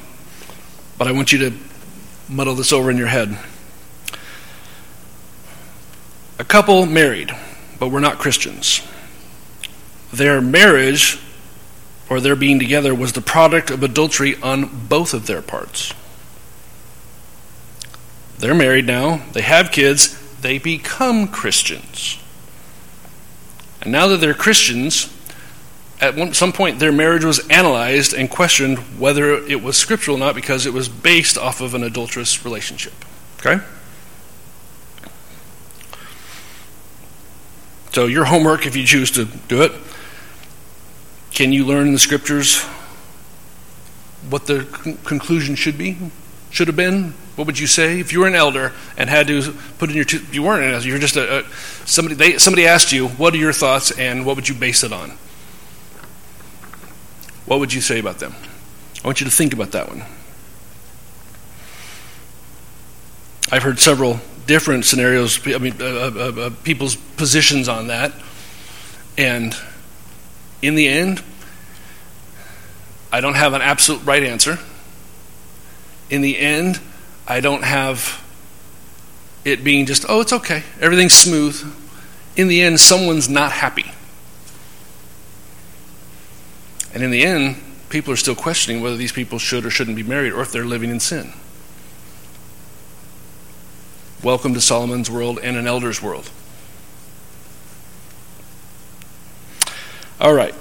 but 0.98 1.08
I 1.08 1.12
want 1.12 1.32
you 1.32 1.38
to 1.50 1.54
muddle 2.28 2.56
this 2.56 2.74
over 2.74 2.90
in 2.90 2.98
your 2.98 3.06
head. 3.06 3.38
A 6.40 6.44
couple 6.44 6.88
married, 6.88 7.32
but 7.80 7.90
we're 7.90 8.00
not 8.00 8.18
Christians. 8.18 8.82
Their 10.12 10.42
marriage 10.42 11.20
or 12.10 12.20
their 12.20 12.36
being 12.36 12.58
together 12.58 12.96
was 12.96 13.14
the 13.14 13.22
product 13.22 13.70
of 13.70 13.84
adultery 13.84 14.42
on 14.42 14.88
both 14.88 15.14
of 15.14 15.28
their 15.28 15.44
parts. 15.44 15.94
They're 18.40 18.56
married 18.56 18.88
now, 18.88 19.24
they 19.34 19.42
have 19.42 19.72
kids, 19.72 20.18
they 20.42 20.58
become 20.58 21.28
Christians. 21.28 22.18
And 23.82 23.92
now 23.92 24.08
that 24.08 24.18
they're 24.18 24.34
Christians, 24.34 25.12
at 26.00 26.16
one, 26.16 26.34
some 26.34 26.52
point 26.52 26.80
their 26.80 26.92
marriage 26.92 27.24
was 27.24 27.48
analyzed 27.50 28.14
and 28.14 28.30
questioned 28.30 28.78
whether 29.00 29.34
it 29.34 29.62
was 29.62 29.78
scriptural 29.78 30.18
or 30.18 30.20
not 30.20 30.36
because 30.36 30.66
it 30.66 30.74
was 30.74 30.90
based 30.90 31.38
off 31.38 31.62
of 31.62 31.74
an 31.74 31.84
adulterous 31.84 32.44
relationship. 32.44 32.94
Okay? 33.40 33.64
So, 37.94 38.06
your 38.06 38.26
homework, 38.26 38.66
if 38.66 38.76
you 38.76 38.86
choose 38.86 39.12
to 39.12 39.26
do 39.26 39.64
it, 39.64 39.74
can 41.32 41.52
you 41.52 41.66
learn 41.66 41.88
in 41.88 41.94
the 41.94 42.00
scriptures 42.00 42.62
what 44.30 44.46
the 44.46 44.64
con- 44.72 44.98
conclusion 45.04 45.56
should 45.56 45.78
be? 45.78 45.98
Should 46.52 46.68
have 46.68 46.76
been? 46.76 47.14
What 47.42 47.48
would 47.48 47.58
you 47.58 47.66
say 47.66 48.00
if 48.00 48.14
you 48.14 48.20
were 48.20 48.28
an 48.28 48.36
elder 48.36 48.72
and 48.98 49.10
had 49.10 49.26
to 49.26 49.56
put 49.80 49.90
in 49.90 49.96
your 49.96 50.06
two, 50.06 50.20
you 50.32 50.44
weren't 50.44 50.64
an 50.64 50.76
elder, 50.76 50.86
you 50.86 50.94
were 50.94 51.00
just 51.00 51.16
a, 51.16 51.40
a 51.40 51.44
somebody 51.88 52.14
they, 52.14 52.38
somebody 52.38 52.68
asked 52.68 52.92
you, 52.92 53.08
what 53.08 53.34
are 53.34 53.38
your 53.38 53.52
thoughts 53.52 53.90
and 53.98 54.28
what 54.28 54.36
would 54.36 54.48
you 54.48 54.54
base 54.54 54.84
it 54.84 54.94
on? 54.94 55.18
What 57.48 57.60
would 57.60 57.74
you 57.74 57.82
say 57.82 57.98
about 57.98 58.20
them? 58.20 58.36
I 59.04 59.08
want 59.08 59.22
you 59.22 59.26
to 59.26 59.32
think 59.32 59.54
about 59.56 59.72
that 59.72 59.88
one. 59.90 60.04
I've 63.52 63.64
heard 63.64 63.80
several 63.80 64.20
different 64.46 64.86
scenarios, 64.86 65.40
I 65.48 65.58
mean, 65.58 65.74
uh, 65.82 65.86
uh, 65.86 66.42
uh, 66.42 66.50
people's 66.62 66.96
positions 66.96 67.68
on 67.68 67.88
that. 67.88 68.12
And 69.18 69.58
in 70.62 70.76
the 70.76 70.88
end, 70.88 71.24
I 73.12 73.20
don't 73.20 73.34
have 73.34 73.54
an 73.54 73.64
absolute 73.64 74.06
right 74.06 74.22
answer. 74.22 74.60
In 76.12 76.22
the 76.22 76.38
end, 76.38 76.80
I 77.28 77.40
don't 77.40 77.64
have 77.64 78.24
it 79.46 79.64
being 79.64 79.86
just, 79.86 80.06
oh, 80.10 80.22
it's 80.22 80.34
okay, 80.34 80.64
everything's 80.80 81.14
smooth. 81.14 81.76
In 82.36 82.48
the 82.48 82.62
end, 82.62 82.80
someone's 82.80 83.30
not 83.30 83.52
happy. 83.52 83.92
And 86.94 87.04
in 87.04 87.12
the 87.12 87.24
end, 87.24 87.62
people 87.90 88.14
are 88.14 88.18
still 88.18 88.36
questioning 88.36 88.82
whether 88.82 88.96
these 88.96 89.12
people 89.12 89.40
should 89.40 89.66
or 89.66 89.70
shouldn't 89.70 89.96
be 89.96 90.04
married 90.04 90.34
or 90.34 90.42
if 90.42 90.52
they're 90.52 90.66
living 90.66 90.90
in 90.90 91.00
sin. 91.00 91.34
Welcome 94.24 94.54
to 94.54 94.62
Solomon's 94.62 95.10
world 95.10 95.40
and 95.42 95.58
an 95.58 95.68
elder's 95.68 96.02
world. 96.02 96.30
All 100.20 100.34
right. 100.34 100.54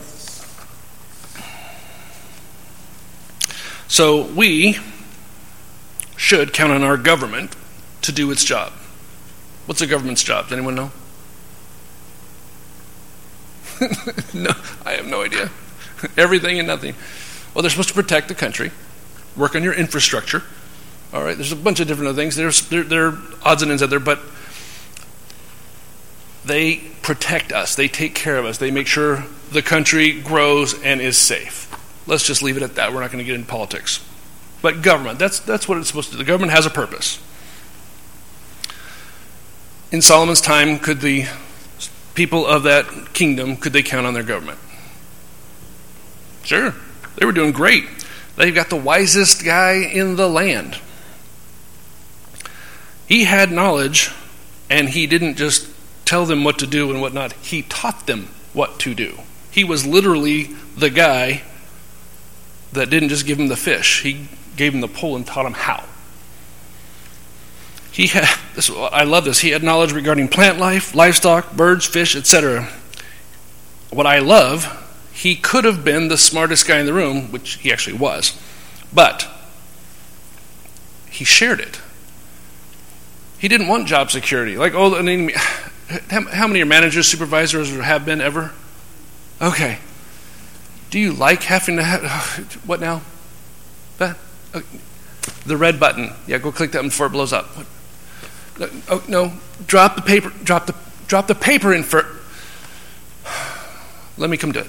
So 3.89 4.23
we 4.23 4.79
should 6.21 6.53
count 6.53 6.71
on 6.71 6.83
our 6.83 6.99
government 6.99 7.57
to 8.03 8.13
do 8.13 8.31
its 8.31 8.45
job. 8.45 8.73
What's 9.65 9.81
the 9.81 9.87
government's 9.87 10.23
job? 10.23 10.45
Does 10.45 10.53
anyone 10.53 10.75
know? 10.75 10.93
no, 14.35 14.51
I 14.85 14.93
have 14.93 15.07
no 15.07 15.23
idea. 15.23 15.51
Everything 16.19 16.59
and 16.59 16.69
nothing. 16.69 16.95
Well, 17.55 17.63
they're 17.63 17.71
supposed 17.71 17.89
to 17.89 17.95
protect 17.95 18.29
the 18.29 18.35
country, 18.35 18.71
work 19.35 19.57
on 19.57 19.63
your 19.63 19.73
infrastructure. 19.73 20.43
All 21.15 21.25
right, 21.25 21.35
there's 21.35 21.53
a 21.53 21.57
bunch 21.57 21.81
of 21.81 21.89
different 21.89 22.11
other 22.11 22.21
things. 22.21 22.37
There's 22.37 22.69
there, 22.69 22.83
there 22.83 23.07
are 23.07 23.19
odds 23.43 23.63
and 23.63 23.71
ends 23.71 23.83
out 23.83 23.89
there, 23.89 23.99
but 23.99 24.21
they 26.45 26.77
protect 27.01 27.51
us. 27.51 27.77
They 27.77 27.89
take 27.89 28.15
care 28.15 28.37
of 28.37 28.45
us. 28.45 28.59
They 28.59 28.71
make 28.71 28.87
sure 28.87 29.25
the 29.53 29.63
country 29.63 30.21
grows 30.21 30.81
and 30.83 31.01
is 31.01 31.17
safe. 31.17 31.67
Let's 32.07 32.27
just 32.27 32.43
leave 32.43 32.59
it 32.59 32.63
at 32.63 32.75
that. 32.75 32.93
We're 32.93 33.01
not 33.01 33.11
going 33.11 33.25
to 33.25 33.27
get 33.27 33.37
into 33.37 33.49
politics. 33.49 34.05
But 34.63 34.83
government, 34.83 35.19
that's, 35.19 35.41
that's 35.41 35.69
what 35.69 35.79
it's 35.79 35.89
supposed 35.89 36.11
to 36.11 36.13
do. 36.13 36.19
The 36.19 36.25
government 36.25 36.53
has 36.53 36.67
a 36.67 36.71
purpose. 36.71 37.19
In 39.91 40.03
Solomon's 40.03 40.41
time, 40.41 40.79
could 40.79 41.01
the 41.01 41.27
people 42.15 42.47
of 42.47 42.65
that 42.65 43.13
kingdom, 43.13 43.57
could 43.57 43.73
they 43.73 43.83
count 43.83 44.07
on 44.07 44.15
their 44.15 44.23
government? 44.23 44.59
Sure. 46.43 46.75
They 47.17 47.27
were 47.27 47.33
doing 47.33 47.53
great. 47.53 47.85
They've 48.37 48.55
got 48.55 48.71
the 48.71 48.77
wisest 48.77 49.45
guy 49.45 49.75
in 49.75 50.17
the 50.17 50.29
land. 50.29 50.79
He 53.07 53.25
had 53.25 53.51
knowledge, 53.51 54.11
and 54.69 54.89
he 54.89 55.07
didn't 55.07 55.37
just 55.37 55.69
tell 56.05 56.27
them 56.27 56.45
what 56.45 56.59
to 56.61 56.67
do 56.67 56.91
and 56.91 57.01
what 57.01 57.13
not. 57.13 57.33
He 57.35 57.63
taught 57.63 58.07
them 58.07 58.29
what 58.53 58.79
to 58.81 58.95
do. 58.95 59.19
He 59.51 59.65
was 59.65 59.87
literally 59.87 60.45
the 60.77 60.91
guy 60.91 61.43
that 62.73 62.89
didn't 62.89 63.09
just 63.09 63.27
give 63.27 63.39
them 63.39 63.49
the 63.49 63.57
fish. 63.57 64.03
He 64.03 64.29
gave 64.61 64.75
him 64.75 64.83
the 64.83 64.89
pole 64.89 65.17
and 65.17 65.27
taught 65.27 65.47
him 65.47 65.55
how. 65.55 65.83
He 67.91 68.09
had 68.09 68.29
this, 68.55 68.71
I 68.71 69.05
love 69.05 69.25
this. 69.25 69.39
He 69.39 69.49
had 69.49 69.63
knowledge 69.63 69.93
regarding 69.93 70.29
plant 70.29 70.59
life, 70.59 70.95
livestock, 70.95 71.57
birds, 71.57 71.87
fish, 71.87 72.15
etc. 72.15 72.69
What 73.89 74.07
I 74.07 74.19
love, 74.19 74.67
he 75.15 75.35
could 75.35 75.65
have 75.65 75.83
been 75.83 76.09
the 76.09 76.19
smartest 76.19 76.69
guy 76.69 76.79
in 76.79 76.85
the 76.85 76.93
room, 76.93 77.33
which 77.33 77.55
he 77.55 77.73
actually 77.73 77.97
was, 77.97 78.39
but 78.93 79.27
he 81.09 81.25
shared 81.25 81.59
it. 81.59 81.81
He 83.39 83.49
didn't 83.49 83.69
want 83.69 83.89
job 83.89 84.11
security. 84.11 84.59
Like, 84.59 84.75
oh, 84.75 84.95
I 84.95 85.01
mean, 85.01 85.31
how 86.11 86.47
many 86.47 86.61
are 86.61 86.67
managers, 86.67 87.09
supervisors, 87.09 87.75
or 87.75 87.83
have 87.83 88.05
been 88.05 88.21
ever? 88.21 88.53
Okay. 89.41 89.79
Do 90.91 90.99
you 90.99 91.15
like 91.15 91.45
having 91.45 91.77
to 91.77 91.83
have. 91.83 92.61
What 92.67 92.81
now? 92.81 93.01
The 95.47 95.57
red 95.57 95.79
button. 95.81 96.13
Yeah, 96.27 96.39
go 96.39 96.53
click 96.53 96.73
that 96.73 96.83
before 96.83 97.07
it 97.07 97.11
blows 97.11 97.33
up. 97.33 97.49
Oh, 98.89 99.03
no. 99.09 99.33
Drop 99.67 99.97
the 99.97 100.03
paper. 100.03 100.31
Drop 100.45 100.67
the, 100.67 100.75
drop 101.07 101.27
the 101.27 101.35
paper 101.35 101.73
in 101.73 101.83
for. 101.83 102.07
Let 104.19 104.31
me 104.31 104.37
come 104.37 104.53
to 104.53 104.61
it. 104.61 104.67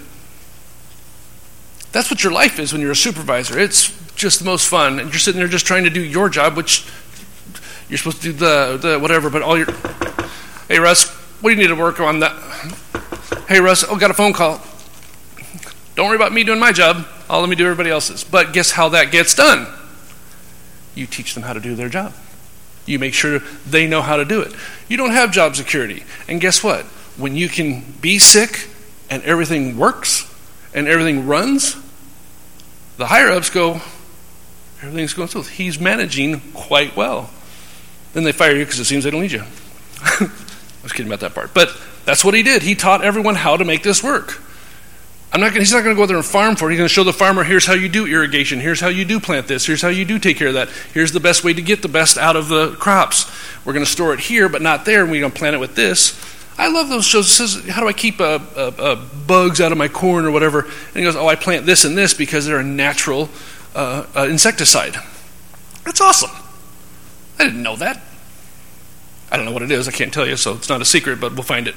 That's 1.91 2.09
what 2.09 2.23
your 2.23 2.31
life 2.31 2.57
is 2.57 2.71
when 2.71 2.81
you're 2.81 2.91
a 2.91 2.95
supervisor. 2.95 3.59
It's 3.59 3.91
just 4.15 4.39
the 4.39 4.45
most 4.45 4.67
fun. 4.67 4.99
And 4.99 5.09
you're 5.09 5.19
sitting 5.19 5.39
there 5.39 5.49
just 5.49 5.65
trying 5.65 5.83
to 5.83 5.89
do 5.89 6.01
your 6.01 6.29
job, 6.29 6.55
which 6.55 6.87
you're 7.89 7.97
supposed 7.97 8.21
to 8.21 8.31
do 8.31 8.33
the, 8.33 8.79
the 8.81 8.99
whatever, 8.99 9.29
but 9.29 9.41
all 9.41 9.57
your. 9.57 9.67
Hey, 10.69 10.79
Russ, 10.79 11.09
what 11.41 11.49
do 11.49 11.55
you 11.55 11.61
need 11.61 11.67
to 11.67 11.75
work 11.75 11.99
on 11.99 12.19
that? 12.21 12.31
Hey, 13.49 13.59
Russ, 13.59 13.83
oh, 13.83 13.97
got 13.97 14.09
a 14.09 14.13
phone 14.13 14.31
call. 14.31 14.61
Don't 15.95 16.07
worry 16.07 16.15
about 16.15 16.31
me 16.31 16.45
doing 16.45 16.59
my 16.59 16.71
job. 16.71 17.05
I'll 17.31 17.39
let 17.39 17.49
me 17.49 17.55
do 17.55 17.63
everybody 17.63 17.89
else's. 17.89 18.25
But 18.25 18.51
guess 18.51 18.71
how 18.71 18.89
that 18.89 19.09
gets 19.09 19.33
done? 19.33 19.65
You 20.95 21.07
teach 21.07 21.33
them 21.33 21.43
how 21.43 21.53
to 21.53 21.61
do 21.61 21.75
their 21.75 21.87
job. 21.87 22.13
You 22.85 22.99
make 22.99 23.13
sure 23.13 23.39
they 23.65 23.87
know 23.87 24.01
how 24.01 24.17
to 24.17 24.25
do 24.25 24.41
it. 24.41 24.53
You 24.89 24.97
don't 24.97 25.11
have 25.11 25.31
job 25.31 25.55
security. 25.55 26.03
And 26.27 26.41
guess 26.41 26.61
what? 26.61 26.83
When 27.15 27.37
you 27.37 27.47
can 27.47 27.85
be 28.01 28.19
sick 28.19 28.67
and 29.09 29.23
everything 29.23 29.77
works 29.77 30.29
and 30.73 30.89
everything 30.89 31.25
runs, 31.25 31.77
the 32.97 33.05
higher 33.05 33.29
ups 33.29 33.49
go, 33.49 33.79
everything's 34.81 35.13
going 35.13 35.29
smooth. 35.29 35.47
He's 35.47 35.79
managing 35.79 36.41
quite 36.53 36.97
well. 36.97 37.29
Then 38.11 38.25
they 38.25 38.33
fire 38.33 38.57
you 38.57 38.65
because 38.65 38.79
it 38.79 38.85
seems 38.85 39.05
they 39.05 39.11
don't 39.11 39.21
need 39.21 39.31
you. 39.31 39.43
I 40.03 40.29
was 40.83 40.91
kidding 40.91 41.07
about 41.07 41.21
that 41.21 41.33
part. 41.33 41.53
But 41.53 41.69
that's 42.03 42.25
what 42.25 42.33
he 42.33 42.43
did. 42.43 42.61
He 42.61 42.75
taught 42.75 43.05
everyone 43.05 43.35
how 43.35 43.55
to 43.55 43.63
make 43.63 43.83
this 43.83 44.03
work. 44.03 44.41
I'm 45.33 45.39
not 45.39 45.49
gonna, 45.49 45.61
he's 45.61 45.71
not 45.71 45.83
going 45.83 45.95
to 45.95 45.99
go 45.99 46.05
there 46.05 46.17
and 46.17 46.25
farm 46.25 46.57
for 46.57 46.69
it. 46.69 46.73
He's 46.73 46.79
going 46.79 46.89
to 46.89 46.93
show 46.93 47.05
the 47.05 47.13
farmer 47.13 47.43
here's 47.43 47.65
how 47.65 47.73
you 47.73 47.87
do 47.87 48.05
irrigation, 48.05 48.59
here's 48.59 48.81
how 48.81 48.89
you 48.89 49.05
do 49.05 49.19
plant 49.19 49.47
this, 49.47 49.65
here's 49.65 49.81
how 49.81 49.87
you 49.87 50.03
do 50.03 50.19
take 50.19 50.35
care 50.35 50.49
of 50.49 50.55
that, 50.55 50.69
here's 50.93 51.13
the 51.13 51.21
best 51.21 51.43
way 51.43 51.53
to 51.53 51.61
get 51.61 51.81
the 51.81 51.87
best 51.87 52.17
out 52.17 52.35
of 52.35 52.49
the 52.49 52.71
crops. 52.73 53.31
We're 53.63 53.73
going 53.73 53.85
to 53.85 53.91
store 53.91 54.13
it 54.13 54.19
here, 54.19 54.49
but 54.49 54.61
not 54.61 54.83
there, 54.83 55.03
and 55.03 55.11
we're 55.11 55.21
going 55.21 55.31
to 55.31 55.37
plant 55.37 55.55
it 55.55 55.59
with 55.59 55.75
this. 55.75 56.19
I 56.57 56.67
love 56.67 56.89
those 56.89 57.05
shows. 57.05 57.27
It 57.27 57.47
says, 57.47 57.69
How 57.69 57.81
do 57.81 57.87
I 57.87 57.93
keep 57.93 58.19
uh, 58.19 58.39
uh, 58.55 58.71
uh, 58.77 58.95
bugs 59.25 59.61
out 59.61 59.71
of 59.71 59.77
my 59.77 59.87
corn 59.87 60.25
or 60.25 60.31
whatever? 60.31 60.61
And 60.61 60.95
he 60.95 61.03
goes, 61.03 61.15
Oh, 61.15 61.27
I 61.27 61.35
plant 61.35 61.65
this 61.65 61.85
and 61.85 61.97
this 61.97 62.13
because 62.13 62.45
they're 62.45 62.59
a 62.59 62.63
natural 62.63 63.29
uh, 63.73 64.05
uh, 64.15 64.27
insecticide. 64.29 64.95
That's 65.85 66.01
awesome. 66.01 66.31
I 67.39 67.45
didn't 67.45 67.63
know 67.63 67.77
that. 67.77 68.03
I 69.31 69.37
don't 69.37 69.45
know 69.45 69.53
what 69.53 69.63
it 69.63 69.71
is. 69.71 69.87
I 69.87 69.91
can't 69.91 70.13
tell 70.13 70.27
you, 70.27 70.35
so 70.35 70.53
it's 70.53 70.69
not 70.69 70.81
a 70.81 70.85
secret, 70.85 71.21
but 71.21 71.33
we'll 71.33 71.43
find 71.43 71.67
it. 71.67 71.75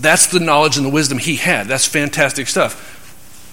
That's 0.00 0.28
the 0.28 0.40
knowledge 0.40 0.76
and 0.76 0.86
the 0.86 0.90
wisdom 0.90 1.18
he 1.18 1.36
had. 1.36 1.66
That's 1.66 1.86
fantastic 1.86 2.46
stuff. 2.46 2.94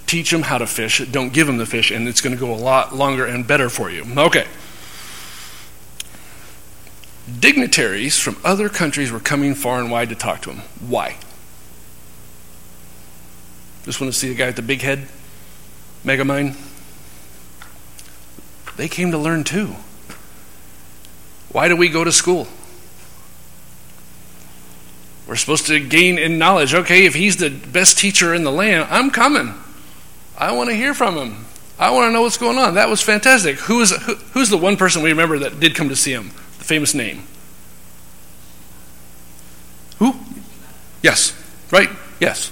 Teach 0.05 0.31
him 0.31 0.43
how 0.43 0.59
to 0.59 0.67
fish. 0.67 0.99
Don't 1.09 1.33
give 1.33 1.49
him 1.49 1.57
the 1.57 1.65
fish, 1.65 1.89
and 1.89 2.07
it's 2.07 2.21
going 2.21 2.35
to 2.35 2.39
go 2.39 2.53
a 2.53 2.55
lot 2.55 2.95
longer 2.95 3.25
and 3.25 3.47
better 3.47 3.69
for 3.69 3.89
you. 3.89 4.05
Okay. 4.15 4.45
Dignitaries 7.39 8.19
from 8.19 8.37
other 8.43 8.69
countries 8.69 9.11
were 9.11 9.19
coming 9.19 9.55
far 9.55 9.79
and 9.79 9.89
wide 9.89 10.09
to 10.09 10.15
talk 10.15 10.41
to 10.43 10.51
him. 10.51 10.61
Why? 10.87 11.17
Just 13.83 13.99
want 13.99 14.13
to 14.13 14.19
see 14.19 14.29
the 14.29 14.35
guy 14.35 14.47
with 14.47 14.55
the 14.55 14.61
big 14.61 14.81
head? 14.81 15.07
Megamind? 16.03 16.55
They 18.77 18.87
came 18.87 19.09
to 19.11 19.17
learn 19.17 19.43
too. 19.43 19.75
Why 21.49 21.67
do 21.67 21.75
we 21.75 21.89
go 21.89 22.03
to 22.03 22.11
school? 22.11 22.47
We're 25.27 25.35
supposed 25.35 25.67
to 25.67 25.79
gain 25.79 26.17
in 26.19 26.37
knowledge. 26.37 26.73
Okay, 26.73 27.05
if 27.05 27.15
he's 27.15 27.37
the 27.37 27.49
best 27.49 27.97
teacher 27.97 28.33
in 28.33 28.43
the 28.43 28.51
land, 28.51 28.87
I'm 28.91 29.09
coming. 29.09 29.53
I 30.37 30.51
want 30.51 30.69
to 30.69 30.75
hear 30.75 30.93
from 30.93 31.15
him. 31.15 31.45
I 31.79 31.91
want 31.91 32.09
to 32.09 32.13
know 32.13 32.21
what's 32.21 32.37
going 32.37 32.57
on. 32.57 32.75
That 32.75 32.89
was 32.89 33.01
fantastic. 33.01 33.57
Who 33.57 33.81
is, 33.81 33.91
who, 33.91 34.15
who's 34.15 34.49
the 34.49 34.57
one 34.57 34.77
person 34.77 35.01
we 35.01 35.09
remember 35.09 35.39
that 35.39 35.59
did 35.59 35.75
come 35.75 35.89
to 35.89 35.95
see 35.95 36.11
him? 36.11 36.29
The 36.59 36.63
famous 36.63 36.93
name. 36.93 37.23
Who? 39.99 40.15
Yes. 41.01 41.33
Right? 41.71 41.89
Yes. 42.19 42.51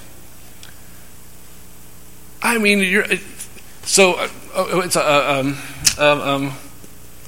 I 2.42 2.58
mean, 2.58 2.80
you're. 2.80 3.06
So, 3.84 4.14
uh, 4.14 4.28
oh, 4.56 4.82
it's. 4.82 4.98
Uh, 4.98 5.40
um, 5.40 5.58
um, 5.98 6.22
um, 6.22 6.52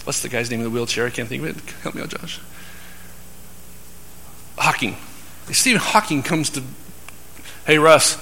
what's 0.03 0.21
the 0.21 0.29
guy's 0.29 0.49
name 0.49 0.59
in 0.59 0.65
the 0.65 0.69
wheelchair? 0.69 1.05
I 1.05 1.09
can't 1.09 1.29
think 1.29 1.43
of 1.43 1.57
it. 1.57 1.73
Help 1.81 1.95
me 1.95 2.01
out, 2.01 2.09
Josh. 2.09 2.41
Hawking. 4.57 4.97
Stephen 5.51 5.79
Hawking 5.79 6.23
comes 6.23 6.49
to, 6.51 6.63
hey, 7.65 7.77
Russ, 7.77 8.21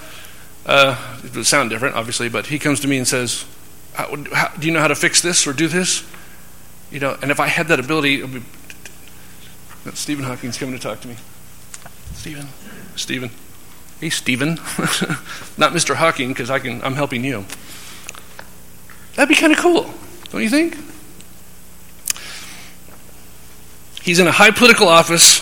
uh, 0.65 0.97
it 1.23 1.35
would 1.35 1.45
sound 1.45 1.69
different, 1.69 1.95
obviously, 1.95 2.29
but 2.29 2.47
he 2.47 2.59
comes 2.59 2.79
to 2.81 2.87
me 2.87 2.97
and 2.97 3.07
says, 3.07 3.45
how, 3.93 4.15
how, 4.33 4.49
do 4.57 4.67
you 4.67 4.73
know 4.73 4.79
how 4.79 4.87
to 4.87 4.95
fix 4.95 5.21
this 5.21 5.47
or 5.47 5.53
do 5.53 5.67
this? 5.67 6.05
You 6.91 6.99
know, 6.99 7.17
and 7.21 7.31
if 7.31 7.39
I 7.39 7.47
had 7.47 7.67
that 7.67 7.79
ability, 7.79 8.25
be, 8.25 8.41
Stephen 9.93 10.25
Hawking's 10.25 10.57
coming 10.57 10.75
to 10.75 10.81
talk 10.81 11.01
to 11.01 11.07
me. 11.07 11.15
Stephen, 12.13 12.47
Stephen, 12.95 13.31
hey, 13.99 14.09
Stephen, 14.09 14.49
not 15.57 15.73
Mr. 15.73 15.95
Hawking, 15.95 16.29
because 16.29 16.49
I 16.49 16.59
can, 16.59 16.81
I'm 16.83 16.95
helping 16.95 17.23
you. 17.23 17.45
That'd 19.15 19.29
be 19.29 19.35
kind 19.35 19.53
of 19.53 19.59
cool, 19.59 19.93
don't 20.29 20.41
you 20.41 20.49
think? 20.49 20.77
He's 24.01 24.19
in 24.19 24.27
a 24.27 24.31
high 24.31 24.51
political 24.51 24.87
office 24.87 25.41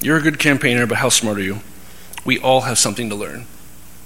you're 0.00 0.16
a 0.16 0.22
good 0.22 0.38
campaigner, 0.38 0.86
but 0.86 0.98
how 0.98 1.08
smart 1.08 1.38
are 1.38 1.42
you? 1.42 1.60
We 2.24 2.38
all 2.38 2.62
have 2.62 2.78
something 2.78 3.08
to 3.10 3.14
learn. 3.14 3.46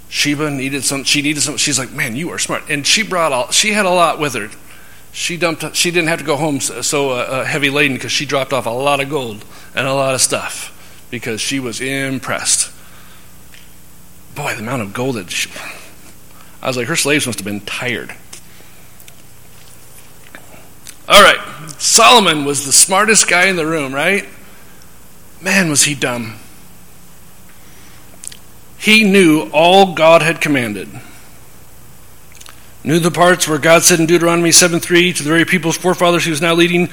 Sheba 0.09 0.51
needed 0.51 0.85
some. 0.85 1.05
She 1.05 1.23
needed 1.23 1.41
some. 1.41 1.57
She's 1.57 1.79
like, 1.79 1.91
man, 1.91 2.15
you 2.17 2.31
are 2.31 2.39
smart, 2.39 2.65
and 2.69 2.87
she 2.87 3.03
brought 3.03 3.33
all. 3.33 3.51
She 3.51 3.73
had 3.73 3.87
a 3.87 3.91
lot 3.91 4.19
with 4.19 4.35
her. 4.35 4.51
She 5.13 5.37
dumped. 5.37 5.75
She 5.77 5.91
didn't 5.91 6.09
have 6.09 6.21
to 6.21 6.25
go 6.25 6.37
home 6.37 6.61
so, 6.61 6.83
so 6.83 7.11
uh, 7.11 7.15
uh 7.15 7.45
heavy 7.45 7.71
laden 7.71 7.97
because 7.97 8.13
she 8.13 8.27
dropped 8.27 8.53
off 8.53 8.67
a 8.67 8.71
lot 8.71 9.01
of 9.01 9.09
gold 9.09 9.45
and 9.75 9.87
a 9.87 9.95
lot 9.95 10.15
of 10.15 10.21
stuff 10.21 10.71
because 11.11 11.41
she 11.41 11.61
was 11.61 11.81
impressed. 11.81 12.73
Boy, 14.35 14.53
the 14.55 14.61
amount 14.61 14.83
of 14.83 14.93
gold 14.93 15.15
that 15.15 15.31
she, 15.31 15.51
I 16.61 16.67
was 16.67 16.77
like, 16.77 16.89
her 16.89 16.97
slaves 16.97 17.27
must 17.27 17.39
have 17.39 17.47
been 17.47 17.61
tired. 17.61 18.13
All 21.09 21.23
right, 21.23 21.39
Solomon 21.79 22.45
was 22.45 22.67
the 22.67 22.73
smartest 22.73 23.29
guy 23.29 23.47
in 23.47 23.57
the 23.57 23.67
room, 23.67 23.95
right? 23.95 24.27
Man, 25.45 25.69
was 25.69 25.83
he 25.83 25.95
dumb. 25.95 26.37
He 28.79 29.05
knew 29.05 29.51
all 29.53 29.93
God 29.93 30.23
had 30.23 30.41
commanded. 30.41 30.89
Knew 32.83 32.99
the 32.99 33.11
parts 33.11 33.47
where 33.47 33.59
God 33.59 33.83
said 33.83 34.01
in 34.01 34.07
Deuteronomy 34.07 34.53
7 34.53 34.81
3 34.81 35.13
to 35.13 35.23
the 35.23 35.29
very 35.29 35.45
people's 35.45 35.77
forefathers 35.77 36.25
he 36.25 36.31
was 36.31 36.41
now 36.41 36.55
leading, 36.55 36.89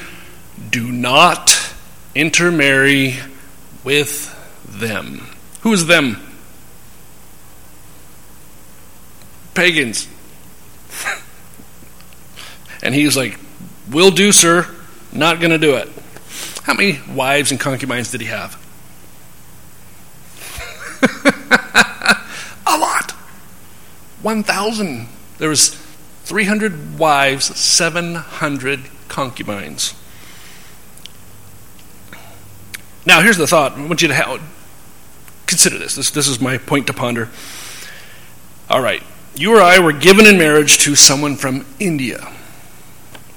do 0.70 0.92
not 0.92 1.74
intermarry 2.14 3.16
with 3.86 4.38
them. 4.66 5.30
Who 5.62 5.72
is 5.72 5.88
them? 5.88 6.18
Pagans. 9.54 10.10
and 12.84 12.94
he's 12.94 13.16
like, 13.16 13.40
Will 13.90 14.12
do, 14.12 14.34
sir. 14.34 14.68
Not 15.14 15.40
going 15.40 15.52
to 15.52 15.58
do 15.58 15.76
it. 15.76 15.90
How 16.64 16.74
many 16.74 17.00
wives 17.14 17.52
and 17.52 17.60
concubines 17.60 18.12
did 18.12 18.22
he 18.22 18.28
have? 18.28 18.56
a 22.68 22.78
lot. 22.78 23.12
1,000. 24.22 25.08
There 25.40 25.50
was 25.50 25.70
300 26.24 27.00
wives, 27.00 27.58
700 27.58 28.82
concubines. 29.08 29.96
Now, 33.06 33.22
here's 33.22 33.38
the 33.38 33.48
thought. 33.48 33.74
I 33.74 33.86
want 33.86 34.02
you 34.02 34.08
to 34.10 34.14
have, 34.14 34.42
consider 35.48 35.78
this. 35.78 35.96
this. 35.96 36.12
This 36.12 36.28
is 36.28 36.40
my 36.40 36.58
point 36.60 36.88
to 36.88 36.94
ponder. 36.94 37.30
All 38.70 38.82
right. 38.82 39.02
You 39.36 39.56
or 39.56 39.62
I 39.62 39.80
were 39.80 39.94
given 39.94 40.28
in 40.28 40.38
marriage 40.38 40.78
to 40.80 40.96
someone 40.96 41.36
from 41.36 41.66
India. 41.80 42.32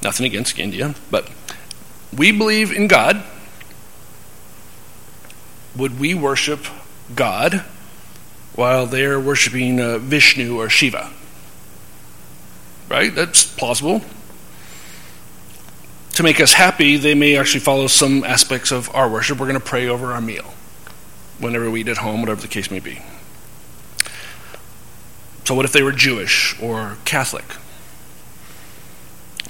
Nothing 0.03 0.27
against 0.27 0.59
India, 0.59 0.95
but 1.11 1.31
we 2.17 2.33
believe 2.33 2.73
in 2.73 2.89
God. 2.89 3.23
Would 5.77 5.99
we 5.99 6.15
worship 6.15 6.65
God 7.15 7.65
while 8.55 8.87
they're 8.87 9.19
worshiping 9.19 9.81
uh, 9.81 9.99
Vishnu 9.99 10.59
or 10.59 10.69
Shiva? 10.69 11.11
Right? 12.89 13.13
That's 13.15 13.45
plausible. 13.45 14.03
To 16.13 16.23
make 16.23 16.41
us 16.41 16.53
happy, 16.53 16.97
they 16.97 17.15
may 17.17 17.37
actually 17.37 17.61
follow 17.61 17.89
some 17.89 18.23
aspects 18.23 18.71
of 18.71 18.95
our 18.95 19.09
worship. 19.09 19.41
We're 19.41 19.49
going 19.49 19.59
to 19.59 19.67
pray 19.67 19.89
over 19.89 20.13
our 20.13 20.21
meal 20.21 20.55
whenever 21.41 21.69
we 21.69 21.81
eat 21.81 21.89
at 21.89 21.97
home, 21.97 22.21
whatever 22.21 22.41
the 22.41 22.49
case 22.49 22.71
may 22.71 22.79
be. 22.79 23.03
So, 25.45 25.57
what 25.57 25.65
if 25.65 25.73
they 25.73 25.83
were 25.83 25.93
Jewish 25.93 26.57
or 26.63 26.99
Catholic? 27.05 27.45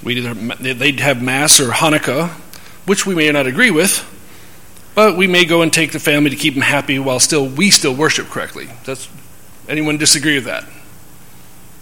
We'd 0.02 0.18
either, 0.18 0.34
they'd 0.74 1.00
have 1.00 1.22
Mass 1.22 1.60
or 1.60 1.68
Hanukkah 1.68 2.40
which 2.86 3.06
we 3.06 3.14
may 3.14 3.30
not 3.30 3.46
agree 3.46 3.70
with, 3.70 4.10
but 4.94 5.16
we 5.16 5.26
may 5.26 5.44
go 5.44 5.62
and 5.62 5.72
take 5.72 5.92
the 5.92 5.98
family 5.98 6.30
to 6.30 6.36
keep 6.36 6.54
them 6.54 6.62
happy 6.62 6.98
while 6.98 7.18
still 7.18 7.46
we 7.46 7.70
still 7.70 7.94
worship 7.94 8.28
correctly. 8.28 8.68
Does 8.84 9.08
anyone 9.68 9.96
disagree 9.96 10.36
with 10.36 10.44
that? 10.44 10.64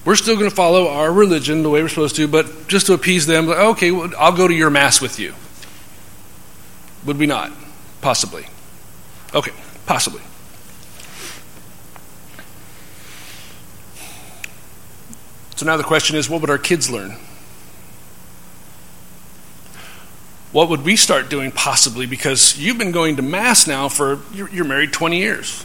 We're 0.05 0.17
still 0.17 0.37
going 0.37 0.51
to 0.51 0.57
follow 0.57 0.89
our 0.89 1.13
religion 1.13 1.63
the 1.63 1.71
way 1.71 1.83
we're 1.83 1.89
supposed 1.89 2.17
to, 2.17 2.27
but 2.27 2.67
just 2.67 2.87
to 2.87 2.93
appease 2.93 3.27
them, 3.27 3.47
like, 3.47 3.59
okay, 3.59 3.93
well, 3.93 4.11
I'll 4.19 4.37
go 4.37 4.49
to 4.49 4.55
your 4.55 4.71
mass 4.71 5.01
with 5.01 5.21
you. 5.21 5.35
Would 7.05 7.19
we 7.19 7.27
not? 7.27 7.53
Possibly. 8.01 8.47
Okay, 9.33 9.53
possibly. 9.87 10.23
So 15.57 15.67
now 15.67 15.77
the 15.77 15.85
question 15.85 16.17
is 16.17 16.29
what 16.29 16.41
would 16.41 16.51
our 16.51 16.59
kids 16.59 16.91
learn? 16.91 17.17
What 20.53 20.69
would 20.69 20.85
we 20.85 20.97
start 20.97 21.31
doing 21.31 21.51
possibly? 21.51 22.07
Because 22.07 22.59
you've 22.59 22.79
been 22.79 22.93
going 22.93 23.17
to 23.17 23.23
Mass 23.23 23.67
now 23.67 23.89
for, 23.89 24.21
you're, 24.35 24.51
you're 24.51 24.67
married 24.67 24.93
20 24.93 25.19
years. 25.19 25.65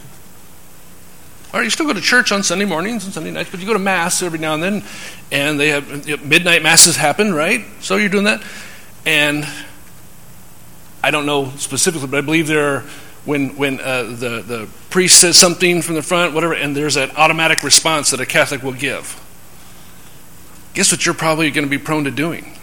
All 1.52 1.60
right, 1.60 1.64
you 1.64 1.70
still 1.70 1.86
go 1.86 1.92
to 1.92 2.00
church 2.00 2.32
on 2.32 2.42
Sunday 2.42 2.64
mornings 2.64 3.04
and 3.04 3.14
Sunday 3.14 3.30
nights, 3.30 3.50
but 3.50 3.60
you 3.60 3.66
go 3.66 3.72
to 3.72 3.78
Mass 3.78 4.22
every 4.22 4.38
now 4.38 4.54
and 4.54 4.62
then, 4.62 4.84
and 5.32 5.58
they 5.58 5.68
have 5.68 6.24
midnight 6.24 6.62
Masses 6.62 6.96
happen, 6.96 7.32
right? 7.32 7.64
So 7.80 7.96
you're 7.96 8.10
doing 8.10 8.24
that. 8.24 8.42
And 9.06 9.46
I 11.02 11.10
don't 11.10 11.26
know 11.26 11.50
specifically, 11.56 12.08
but 12.08 12.18
I 12.18 12.20
believe 12.20 12.46
there 12.46 12.76
are, 12.76 12.80
when, 13.24 13.56
when 13.56 13.80
uh, 13.80 14.02
the, 14.02 14.42
the 14.46 14.68
priest 14.90 15.20
says 15.20 15.38
something 15.38 15.80
from 15.80 15.94
the 15.94 16.02
front, 16.02 16.34
whatever, 16.34 16.54
and 16.54 16.76
there's 16.76 16.96
an 16.96 17.10
automatic 17.16 17.62
response 17.62 18.10
that 18.10 18.20
a 18.20 18.26
Catholic 18.26 18.62
will 18.62 18.72
give. 18.72 19.24
Guess 20.74 20.92
what 20.92 21.04
you're 21.06 21.14
probably 21.14 21.50
going 21.50 21.66
to 21.66 21.70
be 21.70 21.78
prone 21.78 22.04
to 22.04 22.10
doing? 22.10 22.57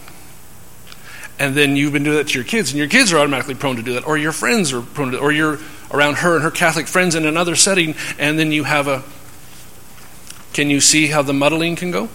And 1.38 1.54
then 1.54 1.76
you've 1.76 1.92
been 1.92 2.02
doing 2.02 2.16
that 2.16 2.28
to 2.28 2.34
your 2.34 2.44
kids, 2.44 2.70
and 2.70 2.78
your 2.78 2.88
kids 2.88 3.12
are 3.12 3.18
automatically 3.18 3.54
prone 3.54 3.76
to 3.76 3.82
do 3.82 3.94
that, 3.94 4.06
or 4.06 4.16
your 4.16 4.32
friends 4.32 4.72
are 4.72 4.80
prone 4.80 5.12
to, 5.12 5.18
or 5.18 5.32
you're 5.32 5.58
around 5.90 6.16
her 6.18 6.34
and 6.34 6.42
her 6.42 6.50
Catholic 6.50 6.86
friends 6.86 7.14
in 7.14 7.26
another 7.26 7.56
setting, 7.56 7.94
and 8.18 8.38
then 8.38 8.52
you 8.52 8.64
have 8.64 8.88
a. 8.88 9.02
Can 10.52 10.70
you 10.70 10.80
see 10.80 11.08
how 11.08 11.22
the 11.22 11.34
muddling 11.34 11.76
can 11.76 11.90
go? 11.90 12.08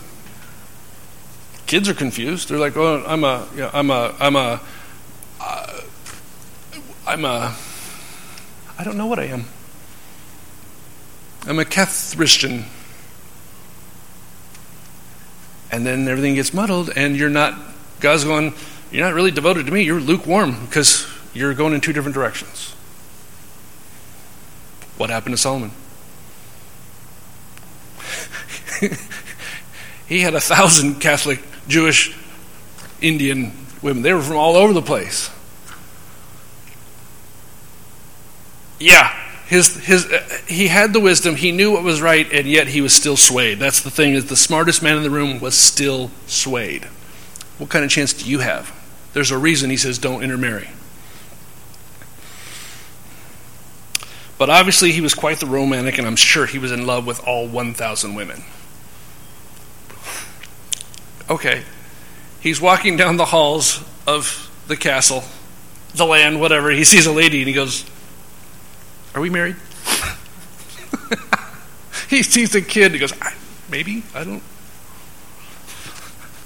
Kids 1.67 1.87
are 1.87 1.93
confused. 1.93 2.49
They're 2.49 2.57
like, 2.57 2.75
"Oh, 2.75 3.03
I'm 3.05 3.23
a, 3.23 3.47
know, 3.55 3.69
I'm 3.73 3.91
a, 3.91 4.15
I'm 4.19 4.35
a, 4.35 4.59
uh, 5.39 5.81
I'm 7.05 7.25
a, 7.25 7.55
I 8.77 8.83
don't 8.83 8.97
know 8.97 9.07
what 9.07 9.19
I 9.19 9.25
am. 9.25 9.45
I'm 11.45 11.59
a 11.59 11.65
Catholic." 11.65 12.65
And 15.71 15.85
then 15.85 16.07
everything 16.07 16.35
gets 16.35 16.53
muddled, 16.53 16.89
and 16.95 17.15
you're 17.15 17.29
not. 17.29 17.57
God's 18.01 18.23
going. 18.23 18.53
You're 18.91 19.05
not 19.05 19.13
really 19.13 19.31
devoted 19.31 19.65
to 19.65 19.71
me. 19.71 19.83
You're 19.83 20.01
lukewarm 20.01 20.65
because 20.65 21.07
you're 21.33 21.53
going 21.53 21.73
in 21.73 21.81
two 21.81 21.93
different 21.93 22.13
directions. 22.13 22.75
What 24.97 25.09
happened 25.09 25.33
to 25.33 25.41
Solomon? 25.41 25.71
he 30.07 30.21
had 30.21 30.35
a 30.35 30.41
thousand 30.41 30.95
Catholic, 30.99 31.39
Jewish, 31.67 32.15
Indian 33.01 33.53
women. 33.81 34.03
They 34.03 34.13
were 34.13 34.21
from 34.21 34.35
all 34.37 34.55
over 34.55 34.73
the 34.73 34.81
place. 34.81 35.29
Yeah, 38.79 39.15
his, 39.47 39.77
his, 39.77 40.05
uh, 40.11 40.27
he 40.47 40.67
had 40.67 40.91
the 40.91 40.99
wisdom, 40.99 41.35
he 41.35 41.51
knew 41.51 41.71
what 41.71 41.83
was 41.83 42.01
right, 42.01 42.27
and 42.31 42.47
yet 42.47 42.67
he 42.67 42.81
was 42.81 42.93
still 42.93 43.15
swayed. 43.15 43.59
That's 43.59 43.81
the 43.81 43.91
thing, 43.91 44.13
is 44.13 44.25
the 44.25 44.35
smartest 44.35 44.81
man 44.81 44.97
in 44.97 45.03
the 45.03 45.09
room 45.09 45.39
was 45.39 45.55
still 45.55 46.09
swayed. 46.25 46.85
What 47.57 47.69
kind 47.69 47.85
of 47.85 47.91
chance 47.91 48.13
do 48.13 48.29
you 48.29 48.39
have? 48.39 48.80
There's 49.13 49.31
a 49.31 49.37
reason 49.37 49.69
he 49.69 49.77
says 49.77 49.97
don't 49.97 50.23
intermarry. 50.23 50.69
But 54.37 54.49
obviously, 54.49 54.91
he 54.91 55.01
was 55.01 55.13
quite 55.13 55.39
the 55.39 55.45
romantic, 55.45 55.99
and 55.99 56.07
I'm 56.07 56.15
sure 56.15 56.47
he 56.47 56.57
was 56.57 56.71
in 56.71 56.87
love 56.87 57.05
with 57.05 57.25
all 57.27 57.47
1,000 57.47 58.15
women. 58.15 58.43
Okay, 61.29 61.63
he's 62.39 62.59
walking 62.59 62.97
down 62.97 63.17
the 63.17 63.25
halls 63.25 63.83
of 64.07 64.49
the 64.67 64.75
castle, 64.75 65.23
the 65.93 66.05
land, 66.05 66.41
whatever. 66.41 66.71
He 66.71 66.83
sees 66.83 67.05
a 67.05 67.11
lady 67.11 67.39
and 67.39 67.47
he 67.47 67.53
goes, 67.53 67.85
Are 69.13 69.21
we 69.21 69.29
married? 69.29 69.57
he 72.09 72.23
sees 72.23 72.55
a 72.55 72.61
kid 72.61 72.85
and 72.85 72.95
he 72.95 72.99
goes, 72.99 73.13
Maybe, 73.69 74.03
I 74.15 74.23
don't. 74.23 74.41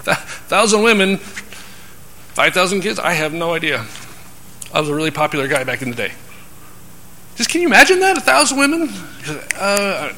thousand 0.03 0.83
women, 0.83 1.19
5,000 2.35 2.81
kids? 2.81 2.99
I 2.99 3.13
have 3.13 3.33
no 3.33 3.53
idea. 3.53 3.85
I 4.73 4.81
was 4.81 4.89
a 4.89 4.93
really 4.93 5.09
popular 5.09 5.47
guy 5.47 5.63
back 5.63 5.81
in 5.81 5.89
the 5.89 5.95
day. 5.95 6.11
Just 7.37 7.49
can 7.49 7.61
you 7.61 7.67
imagine 7.67 7.99
that? 8.01 8.17
A 8.17 8.21
thousand 8.21 8.57
women? 8.57 8.89
Uh, 9.57 10.11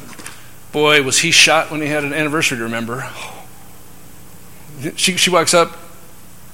boy, 0.71 1.03
was 1.03 1.19
he 1.19 1.29
shot 1.29 1.69
when 1.69 1.79
he 1.79 1.87
had 1.87 2.03
an 2.03 2.13
anniversary 2.13 2.57
to 2.57 2.63
remember. 2.63 3.07
She, 4.95 5.15
she 5.17 5.29
walks 5.29 5.53
up. 5.53 5.77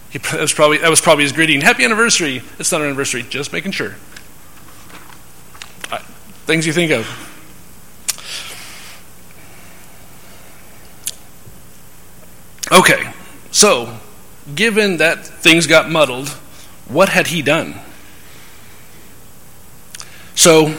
He, 0.10 0.18
that, 0.20 0.42
was 0.42 0.54
probably, 0.54 0.80
that 0.80 0.90
was 0.90 1.00
probably 1.00 1.24
his 1.24 1.32
greeting. 1.32 1.62
Happy 1.62 1.86
anniversary. 1.86 2.42
It's 2.60 2.72
not 2.72 2.82
an 2.82 2.88
anniversary, 2.88 3.24
just 3.24 3.54
making 3.54 3.72
sure. 3.72 3.96
Uh, 5.90 5.98
things 6.46 6.68
you 6.68 6.74
think 6.74 6.92
of. 6.92 7.08
Okay, 12.70 13.14
so 13.52 13.98
given 14.56 14.98
that 14.98 15.26
things 15.26 15.68
got 15.68 15.90
muddled, 15.90 16.30
what 16.88 17.10
had 17.10 17.28
he 17.28 17.42
done? 17.42 17.76
So, 20.36 20.76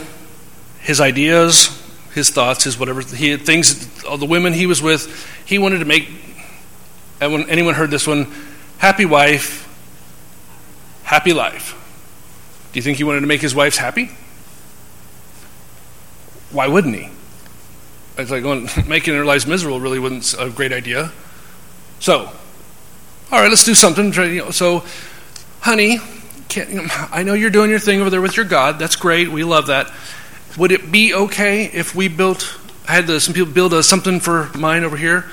his 0.81 1.01
ideas, 1.01 1.69
his 2.13 2.31
thoughts, 2.31 2.65
his 2.65 2.79
whatever, 2.79 3.03
he 3.03 3.31
had 3.31 3.43
things, 3.43 4.05
all 4.05 4.19
the 4.19 4.27
women 4.27 4.53
he 4.53 4.67
was 4.67 4.83
with, 4.83 5.27
he 5.47 5.59
wanted 5.59 5.79
to 5.79 5.85
make, 5.85 6.09
and 7.21 7.33
when 7.33 7.49
anyone 7.49 7.75
heard 7.75 7.91
this 7.91 8.07
one, 8.07 8.31
happy 8.79 9.05
wife, 9.05 9.69
happy 11.05 11.33
life. 11.33 11.81
Do 12.73 12.79
you 12.79 12.83
think 12.83 12.99
he 12.99 13.05
wanted 13.05 13.21
to 13.21 13.27
make 13.27 13.41
his 13.41 13.55
wives 13.55 13.77
happy? 13.77 14.11
Why 16.51 16.69
wouldn't 16.69 16.95
he? 16.95 17.09
It's 18.19 18.31
like 18.31 18.45
making 18.87 19.15
their 19.15 19.25
lives 19.25 19.47
miserable 19.47 19.81
really 19.81 19.99
wasn't 19.99 20.35
a 20.39 20.51
great 20.51 20.73
idea. 20.73 21.13
So, 22.01 22.31
all 23.33 23.41
right, 23.41 23.49
let's 23.49 23.65
do 23.65 23.75
something. 23.75 24.13
So, 24.53 24.85
honey, 25.61 25.99
I 27.13 27.23
know 27.25 27.35
you're 27.35 27.51
doing 27.51 27.71
your 27.71 27.79
thing 27.79 28.01
over 28.01 28.11
there 28.11 28.21
with 28.21 28.37
your 28.37 28.47
God. 28.47 28.79
That's 28.79 28.97
great. 28.97 29.31
We 29.31 29.45
love 29.45 29.67
that. 29.69 29.93
Would 30.57 30.71
it 30.71 30.93
be 30.93 31.15
okay 31.15 31.65
if 31.65 31.95
we 31.95 32.09
built, 32.09 32.59
I 32.89 32.93
had 32.93 33.09
some 33.21 33.35
people 33.35 33.53
build 33.53 33.73
a, 33.73 33.83
something 33.83 34.21
for 34.21 34.51
mine 34.57 34.85
over 34.85 34.97
here? 34.97 35.25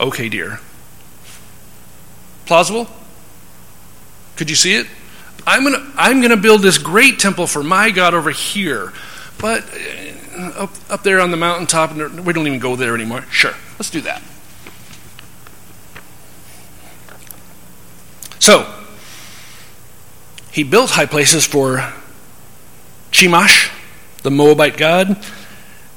Okay, 0.00 0.28
dear. 0.28 0.60
Plausible? 2.46 2.86
Could 4.36 4.50
you 4.50 4.56
see 4.56 4.74
it? 4.74 4.86
I'm 5.46 5.64
to 5.64 5.92
I'm 5.96 6.20
to 6.22 6.36
build 6.36 6.62
this 6.62 6.78
great 6.78 7.18
temple 7.18 7.46
for 7.46 7.62
my 7.62 7.90
God 7.90 8.14
over 8.14 8.30
here. 8.30 8.92
But 9.38 9.64
uh, 10.36 10.64
up, 10.64 10.70
up 10.90 11.02
there 11.02 11.20
on 11.20 11.30
the 11.30 11.36
mountaintop, 11.36 11.94
we 11.94 12.32
don't 12.32 12.46
even 12.46 12.58
go 12.58 12.76
there 12.76 12.94
anymore. 12.94 13.22
Sure, 13.30 13.54
let's 13.78 13.90
do 13.90 14.00
that. 14.02 14.22
So, 18.38 18.72
he 20.52 20.64
built 20.64 20.90
high 20.90 21.06
places 21.06 21.46
for 21.46 21.92
Chemosh, 23.10 23.70
the 24.22 24.30
Moabite 24.30 24.76
god. 24.76 25.22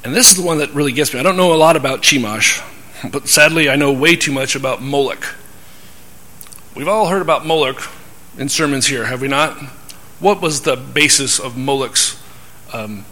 And 0.03 0.15
this 0.15 0.31
is 0.31 0.37
the 0.37 0.43
one 0.43 0.59
that 0.59 0.73
really 0.73 0.91
gets 0.91 1.13
me. 1.13 1.19
I 1.19 1.23
don't 1.23 1.37
know 1.37 1.53
a 1.53 1.55
lot 1.55 1.75
about 1.75 2.01
Chemosh, 2.01 2.61
but 3.11 3.27
sadly 3.27 3.69
I 3.69 3.75
know 3.75 3.91
way 3.91 4.15
too 4.15 4.31
much 4.31 4.55
about 4.55 4.81
Moloch. 4.81 5.35
We've 6.75 6.87
all 6.87 7.07
heard 7.07 7.21
about 7.21 7.45
Moloch 7.45 7.89
in 8.37 8.47
sermons 8.47 8.87
here, 8.87 9.05
have 9.05 9.21
we 9.21 9.27
not? 9.27 9.57
What 10.19 10.41
was 10.41 10.61
the 10.61 10.75
basis 10.75 11.39
of 11.39 11.57
Moloch's 11.57 12.21
um, 12.73 13.05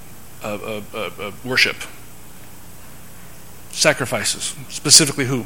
uh, 0.44 0.82
uh, 0.94 1.10
uh, 1.20 1.32
worship? 1.44 1.78
Sacrifices. 3.72 4.56
Specifically, 4.70 5.26
who? 5.26 5.46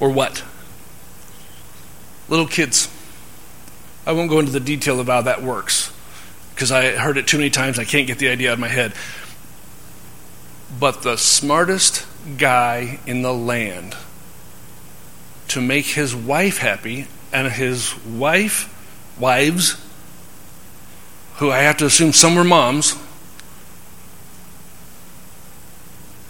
Or 0.00 0.10
what? 0.10 0.42
Little 2.28 2.46
kids. 2.46 2.88
I 4.06 4.12
won't 4.12 4.30
go 4.30 4.38
into 4.38 4.52
the 4.52 4.60
detail 4.60 5.00
of 5.00 5.06
how 5.06 5.22
that 5.22 5.42
works 5.42 5.92
because 6.54 6.70
I 6.70 6.92
heard 6.92 7.16
it 7.16 7.26
too 7.26 7.38
many 7.38 7.50
times. 7.50 7.78
I 7.78 7.84
can't 7.84 8.06
get 8.06 8.18
the 8.18 8.28
idea 8.28 8.50
out 8.50 8.54
of 8.54 8.60
my 8.60 8.68
head. 8.68 8.92
But 10.78 11.02
the 11.02 11.16
smartest 11.16 12.06
guy 12.38 12.98
in 13.06 13.22
the 13.22 13.32
land 13.32 13.96
to 15.48 15.60
make 15.60 15.86
his 15.86 16.14
wife 16.14 16.58
happy 16.58 17.06
and 17.32 17.50
his 17.52 17.94
wife, 18.04 18.70
wives, 19.18 19.80
who 21.36 21.50
I 21.50 21.58
have 21.58 21.76
to 21.78 21.86
assume 21.86 22.12
some 22.12 22.34
were 22.34 22.44
moms, 22.44 22.96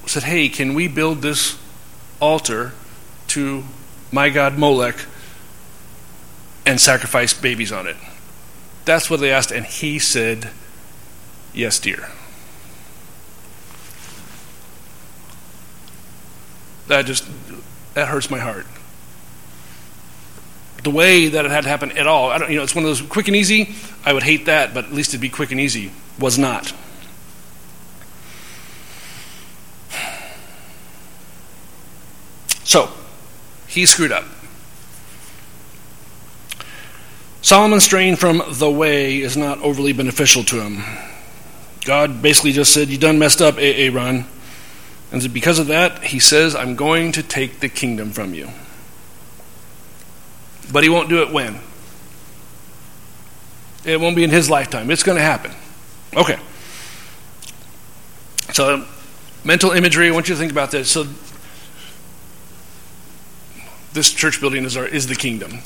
said, 0.06 0.22
Hey, 0.22 0.48
can 0.48 0.74
we 0.74 0.88
build 0.88 1.22
this 1.22 1.58
altar 2.20 2.72
to 3.28 3.64
my 4.12 4.30
god 4.30 4.56
Molech 4.56 4.96
and 6.66 6.80
sacrifice 6.80 7.34
babies 7.34 7.72
on 7.72 7.86
it. 7.86 7.96
That's 8.84 9.08
what 9.08 9.20
they 9.20 9.30
asked, 9.30 9.50
and 9.50 9.64
he 9.64 9.98
said, 9.98 10.50
Yes, 11.52 11.78
dear. 11.78 12.10
That 16.88 17.06
just 17.06 17.24
that 17.94 18.08
hurts 18.08 18.30
my 18.30 18.38
heart. 18.38 18.66
The 20.82 20.90
way 20.90 21.28
that 21.28 21.44
it 21.46 21.50
had 21.50 21.62
to 21.62 21.70
happen 21.70 21.96
at 21.96 22.06
all, 22.06 22.30
I 22.30 22.38
don't, 22.38 22.50
you 22.50 22.58
know, 22.58 22.62
it's 22.62 22.74
one 22.74 22.84
of 22.84 22.90
those 22.90 23.00
quick 23.00 23.28
and 23.28 23.36
easy. 23.36 23.74
I 24.04 24.12
would 24.12 24.22
hate 24.22 24.46
that, 24.46 24.74
but 24.74 24.84
at 24.84 24.92
least 24.92 25.10
it'd 25.10 25.20
be 25.20 25.30
quick 25.30 25.50
and 25.50 25.60
easy. 25.60 25.92
Was 26.18 26.36
not. 26.36 26.74
So, 32.64 32.90
he 33.66 33.86
screwed 33.86 34.12
up. 34.12 34.24
Solomon's 37.44 37.84
straying 37.84 38.16
from 38.16 38.42
the 38.52 38.70
way 38.70 39.20
is 39.20 39.36
not 39.36 39.58
overly 39.58 39.92
beneficial 39.92 40.44
to 40.44 40.62
him. 40.62 40.82
God 41.84 42.22
basically 42.22 42.52
just 42.52 42.72
said, 42.72 42.88
You 42.88 42.96
done 42.96 43.18
messed 43.18 43.42
up, 43.42 43.56
Aaron. 43.58 44.24
And 45.12 45.30
because 45.34 45.58
of 45.58 45.66
that, 45.66 46.04
he 46.04 46.18
says, 46.18 46.56
I'm 46.56 46.74
going 46.74 47.12
to 47.12 47.22
take 47.22 47.60
the 47.60 47.68
kingdom 47.68 48.12
from 48.12 48.32
you. 48.32 48.48
But 50.72 50.84
he 50.84 50.88
won't 50.88 51.10
do 51.10 51.20
it 51.20 51.34
when? 51.34 51.60
It 53.84 54.00
won't 54.00 54.16
be 54.16 54.24
in 54.24 54.30
his 54.30 54.48
lifetime. 54.48 54.90
It's 54.90 55.02
going 55.02 55.18
to 55.18 55.22
happen. 55.22 55.52
Okay. 56.16 56.38
So, 58.54 58.86
mental 59.44 59.72
imagery, 59.72 60.08
I 60.08 60.12
want 60.12 60.30
you 60.30 60.34
to 60.34 60.38
think 60.38 60.50
about 60.50 60.70
this. 60.70 60.90
So, 60.90 61.06
this 63.92 64.14
church 64.14 64.40
building 64.40 64.64
is, 64.64 64.78
our, 64.78 64.86
is 64.86 65.08
the 65.08 65.14
kingdom. 65.14 65.58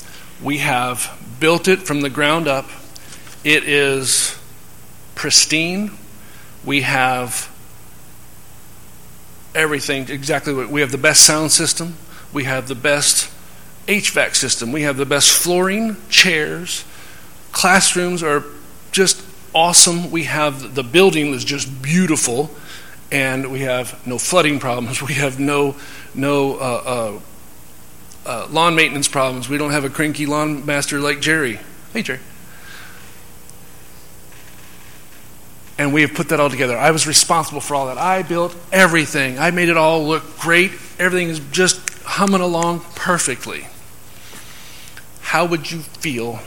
We 0.43 0.59
have 0.59 1.17
built 1.39 1.67
it 1.67 1.79
from 1.79 2.01
the 2.01 2.09
ground 2.09 2.47
up. 2.47 2.65
It 3.43 3.63
is 3.63 4.37
pristine. 5.15 5.91
We 6.65 6.81
have 6.81 7.53
everything 9.53 10.09
exactly 10.09 10.53
what 10.53 10.69
we 10.69 10.81
have 10.81 10.91
the 10.91 10.97
best 10.97 11.25
sound 11.25 11.51
system. 11.51 11.95
We 12.31 12.45
have 12.45 12.67
the 12.67 12.75
best 12.75 13.31
HVAC 13.87 14.35
system. 14.35 14.71
We 14.71 14.83
have 14.83 14.97
the 14.97 15.05
best 15.05 15.31
flooring, 15.31 15.97
chairs. 16.09 16.85
Classrooms 17.51 18.21
are 18.21 18.43
just 18.91 19.21
awesome. 19.53 20.11
We 20.11 20.25
have 20.25 20.75
the 20.75 20.83
building 20.83 21.33
is 21.33 21.43
just 21.43 21.81
beautiful, 21.81 22.51
and 23.11 23.51
we 23.51 23.61
have 23.61 24.05
no 24.05 24.17
flooding 24.17 24.59
problems. 24.59 25.01
We 25.07 25.15
have 25.15 25.39
no 25.39 25.75
no 26.13 26.55
uh, 26.55 26.83
uh, 26.85 27.19
uh, 28.25 28.47
lawn 28.49 28.75
maintenance 28.75 29.07
problems. 29.07 29.49
We 29.49 29.57
don't 29.57 29.71
have 29.71 29.85
a 29.85 29.89
cranky 29.89 30.25
lawn 30.25 30.65
master 30.65 30.99
like 30.99 31.21
Jerry. 31.21 31.59
Hey, 31.93 32.01
Jerry. 32.01 32.19
And 35.77 35.93
we 35.93 36.01
have 36.01 36.13
put 36.13 36.29
that 36.29 36.39
all 36.39 36.49
together. 36.49 36.77
I 36.77 36.91
was 36.91 37.07
responsible 37.07 37.61
for 37.61 37.75
all 37.75 37.87
that. 37.87 37.97
I 37.97 38.21
built 38.21 38.55
everything. 38.71 39.39
I 39.39 39.51
made 39.51 39.69
it 39.69 39.77
all 39.77 40.05
look 40.05 40.37
great. 40.39 40.71
Everything 40.99 41.29
is 41.29 41.39
just 41.51 41.79
humming 42.03 42.41
along 42.41 42.81
perfectly. 42.95 43.67
How 45.21 45.45
would 45.45 45.71
you 45.71 45.79
feel 45.79 46.39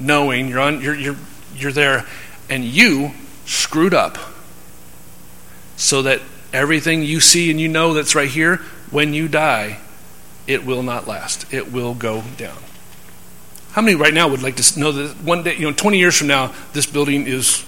knowing 0.00 0.48
you're 0.48 0.58
on 0.58 0.80
you're 0.80 0.94
you're 0.94 1.16
you're 1.54 1.72
there 1.72 2.04
and 2.50 2.64
you 2.64 3.12
screwed 3.46 3.94
up 3.94 4.18
so 5.76 6.02
that 6.02 6.20
everything 6.52 7.02
you 7.02 7.20
see 7.20 7.50
and 7.50 7.60
you 7.60 7.68
know 7.68 7.94
that's 7.94 8.14
right 8.14 8.28
here, 8.28 8.56
when 8.90 9.12
you 9.12 9.28
die, 9.28 9.78
it 10.46 10.64
will 10.64 10.82
not 10.82 11.06
last. 11.06 11.52
It 11.52 11.72
will 11.72 11.94
go 11.94 12.22
down. 12.36 12.58
How 13.72 13.82
many 13.82 13.96
right 13.96 14.14
now 14.14 14.28
would 14.28 14.42
like 14.42 14.56
to 14.56 14.80
know 14.80 14.92
that 14.92 15.16
one 15.22 15.42
day, 15.42 15.56
you 15.56 15.62
know, 15.62 15.72
20 15.72 15.98
years 15.98 16.16
from 16.16 16.28
now, 16.28 16.54
this 16.72 16.86
building 16.86 17.26
is 17.26 17.64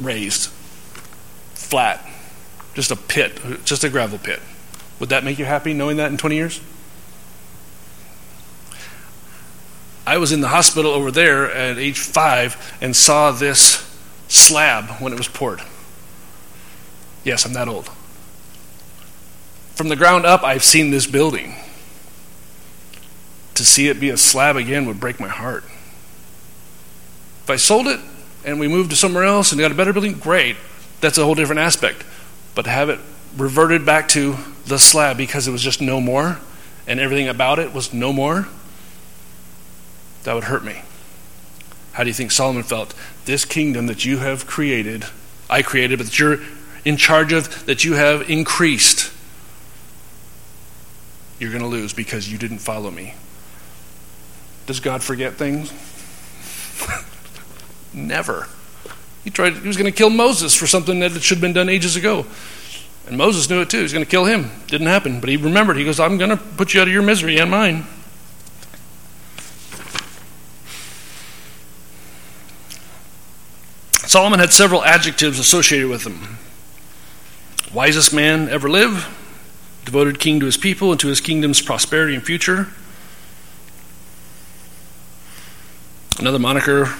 razed, 0.00 0.48
flat, 1.54 2.04
just 2.74 2.90
a 2.90 2.96
pit, 2.96 3.38
just 3.64 3.84
a 3.84 3.90
gravel 3.90 4.18
pit? 4.18 4.40
Would 5.00 5.10
that 5.10 5.22
make 5.24 5.38
you 5.38 5.44
happy 5.44 5.74
knowing 5.74 5.98
that 5.98 6.10
in 6.10 6.16
20 6.16 6.34
years? 6.34 6.60
I 10.06 10.18
was 10.18 10.32
in 10.32 10.40
the 10.40 10.48
hospital 10.48 10.92
over 10.92 11.10
there 11.10 11.50
at 11.50 11.78
age 11.78 11.98
five 11.98 12.76
and 12.80 12.94
saw 12.94 13.30
this 13.30 13.90
slab 14.28 15.00
when 15.00 15.12
it 15.12 15.16
was 15.16 15.28
poured. 15.28 15.60
Yes, 17.24 17.46
I'm 17.46 17.54
that 17.54 17.68
old. 17.68 17.90
From 19.74 19.88
the 19.88 19.96
ground 19.96 20.26
up, 20.26 20.42
I've 20.42 20.62
seen 20.62 20.90
this 20.90 21.06
building. 21.06 21.54
To 23.54 23.64
see 23.64 23.88
it 23.88 24.00
be 24.00 24.10
a 24.10 24.16
slab 24.16 24.56
again 24.56 24.86
would 24.86 25.00
break 25.00 25.20
my 25.20 25.28
heart. 25.28 25.64
If 27.44 27.50
I 27.50 27.56
sold 27.56 27.86
it 27.86 28.00
and 28.44 28.58
we 28.58 28.68
moved 28.68 28.90
to 28.90 28.96
somewhere 28.96 29.24
else 29.24 29.52
and 29.52 29.60
got 29.60 29.70
a 29.70 29.74
better 29.74 29.92
building, 29.92 30.14
great. 30.14 30.56
That's 31.00 31.18
a 31.18 31.24
whole 31.24 31.34
different 31.34 31.60
aspect. 31.60 32.04
But 32.54 32.62
to 32.62 32.70
have 32.70 32.88
it 32.88 32.98
reverted 33.36 33.84
back 33.84 34.08
to 34.08 34.36
the 34.66 34.78
slab 34.78 35.16
because 35.16 35.46
it 35.46 35.50
was 35.50 35.62
just 35.62 35.80
no 35.80 36.00
more 36.00 36.38
and 36.86 37.00
everything 37.00 37.28
about 37.28 37.58
it 37.58 37.72
was 37.72 37.92
no 37.92 38.12
more, 38.12 38.48
that 40.24 40.34
would 40.34 40.44
hurt 40.44 40.64
me. 40.64 40.82
How 41.92 42.02
do 42.02 42.10
you 42.10 42.14
think 42.14 42.32
Solomon 42.32 42.62
felt? 42.62 42.94
This 43.24 43.44
kingdom 43.44 43.86
that 43.86 44.04
you 44.04 44.18
have 44.18 44.46
created, 44.46 45.04
I 45.48 45.62
created, 45.62 45.98
but 45.98 46.06
that 46.06 46.18
you're 46.18 46.38
in 46.84 46.96
charge 46.96 47.32
of, 47.32 47.66
that 47.66 47.84
you 47.84 47.94
have 47.94 48.28
increased, 48.28 49.12
you're 51.38 51.50
going 51.50 51.62
to 51.62 51.68
lose 51.68 51.92
because 51.92 52.30
you 52.30 52.36
didn't 52.36 52.58
follow 52.58 52.90
me. 52.90 53.14
Does 54.66 54.80
God 54.80 55.02
forget 55.02 55.34
things? 55.34 55.72
Never. 57.92 58.48
He 59.22 59.30
tried 59.30 59.54
he 59.54 59.66
was 59.66 59.76
going 59.76 59.90
to 59.90 59.96
kill 59.96 60.10
Moses 60.10 60.54
for 60.54 60.66
something 60.66 61.00
that 61.00 61.12
should 61.22 61.36
have 61.36 61.42
been 61.42 61.52
done 61.52 61.68
ages 61.68 61.96
ago. 61.96 62.26
And 63.06 63.18
Moses 63.18 63.48
knew 63.50 63.60
it 63.60 63.70
too. 63.70 63.78
He 63.78 63.82
was 63.82 63.92
going 63.92 64.04
to 64.04 64.10
kill 64.10 64.24
him. 64.24 64.50
Didn't 64.66 64.86
happen. 64.86 65.20
But 65.20 65.28
he 65.28 65.36
remembered. 65.36 65.76
He 65.76 65.84
goes, 65.84 66.00
I'm 66.00 66.16
going 66.16 66.30
to 66.30 66.36
put 66.36 66.72
you 66.72 66.80
out 66.80 66.88
of 66.88 66.92
your 66.92 67.02
misery 67.02 67.38
and 67.38 67.50
mine. 67.50 67.86
Solomon 74.06 74.38
had 74.38 74.52
several 74.52 74.84
adjectives 74.84 75.38
associated 75.38 75.88
with 75.88 76.06
him 76.06 76.38
wisest 77.74 78.14
man 78.14 78.48
ever 78.48 78.70
live, 78.70 79.08
devoted 79.84 80.20
king 80.20 80.38
to 80.38 80.46
his 80.46 80.56
people 80.56 80.92
and 80.92 81.00
to 81.00 81.08
his 81.08 81.20
kingdom's 81.20 81.60
prosperity 81.60 82.14
and 82.14 82.24
future. 82.24 82.68
Another 86.18 86.38
moniker 86.38 86.94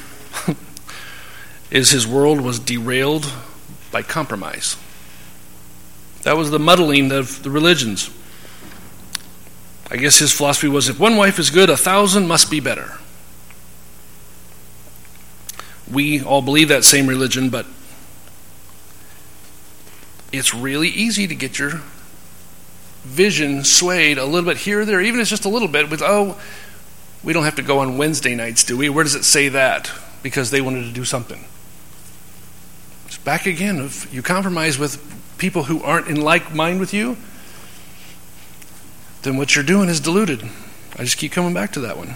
is 1.70 1.90
his 1.90 2.06
world 2.06 2.40
was 2.40 2.58
derailed 2.58 3.32
by 3.90 4.02
compromise. 4.02 4.76
That 6.22 6.36
was 6.36 6.50
the 6.50 6.58
muddling 6.58 7.12
of 7.12 7.42
the 7.42 7.50
religions. 7.50 8.10
I 9.90 9.96
guess 9.96 10.18
his 10.18 10.32
philosophy 10.32 10.68
was 10.68 10.88
if 10.88 10.98
one 10.98 11.16
wife 11.16 11.38
is 11.38 11.50
good, 11.50 11.70
a 11.70 11.76
thousand 11.76 12.26
must 12.26 12.50
be 12.50 12.60
better 12.60 12.98
we 15.90 16.22
all 16.22 16.42
believe 16.42 16.68
that 16.68 16.84
same 16.84 17.06
religion, 17.06 17.50
but 17.50 17.66
it's 20.32 20.54
really 20.54 20.88
easy 20.88 21.26
to 21.26 21.34
get 21.34 21.58
your 21.58 21.82
vision 23.04 23.64
swayed 23.64 24.18
a 24.18 24.24
little 24.24 24.48
bit 24.48 24.58
here 24.58 24.80
or 24.80 24.84
there, 24.84 25.00
even 25.00 25.20
if 25.20 25.24
it's 25.24 25.30
just 25.30 25.44
a 25.44 25.48
little 25.48 25.68
bit, 25.68 25.90
with, 25.90 26.02
oh, 26.02 26.40
we 27.24 27.32
don't 27.32 27.44
have 27.44 27.56
to 27.56 27.62
go 27.62 27.78
on 27.78 27.96
Wednesday 27.96 28.34
nights, 28.34 28.64
do 28.64 28.76
we? 28.76 28.88
Where 28.88 29.02
does 29.02 29.14
it 29.14 29.24
say 29.24 29.48
that? 29.48 29.90
Because 30.22 30.50
they 30.50 30.60
wanted 30.60 30.82
to 30.82 30.92
do 30.92 31.04
something. 31.04 31.44
It's 33.06 33.18
back 33.18 33.46
again. 33.46 33.78
If 33.80 34.12
you 34.12 34.22
compromise 34.22 34.78
with 34.78 35.00
people 35.38 35.64
who 35.64 35.82
aren't 35.82 36.08
in 36.08 36.20
like 36.20 36.54
mind 36.54 36.80
with 36.80 36.92
you, 36.92 37.16
then 39.22 39.36
what 39.36 39.54
you're 39.54 39.64
doing 39.64 39.88
is 39.88 40.00
diluted. 40.00 40.42
I 40.96 41.02
just 41.02 41.16
keep 41.16 41.32
coming 41.32 41.54
back 41.54 41.72
to 41.72 41.80
that 41.80 41.96
one. 41.96 42.14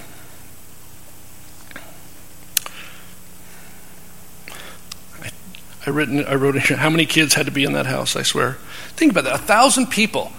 I, 5.87 5.91
written, 5.91 6.23
I 6.27 6.35
wrote 6.35 6.59
how 6.59 6.91
many 6.91 7.07
kids 7.07 7.33
had 7.33 7.47
to 7.47 7.53
be 7.53 7.65
in 7.65 7.73
that 7.73 7.87
house, 7.87 8.15
I 8.15 8.23
swear. 8.23 8.59
Think 8.91 9.13
about 9.13 9.25
that 9.25 9.35
a 9.37 9.39
thousand 9.39 9.87
people. 9.87 10.33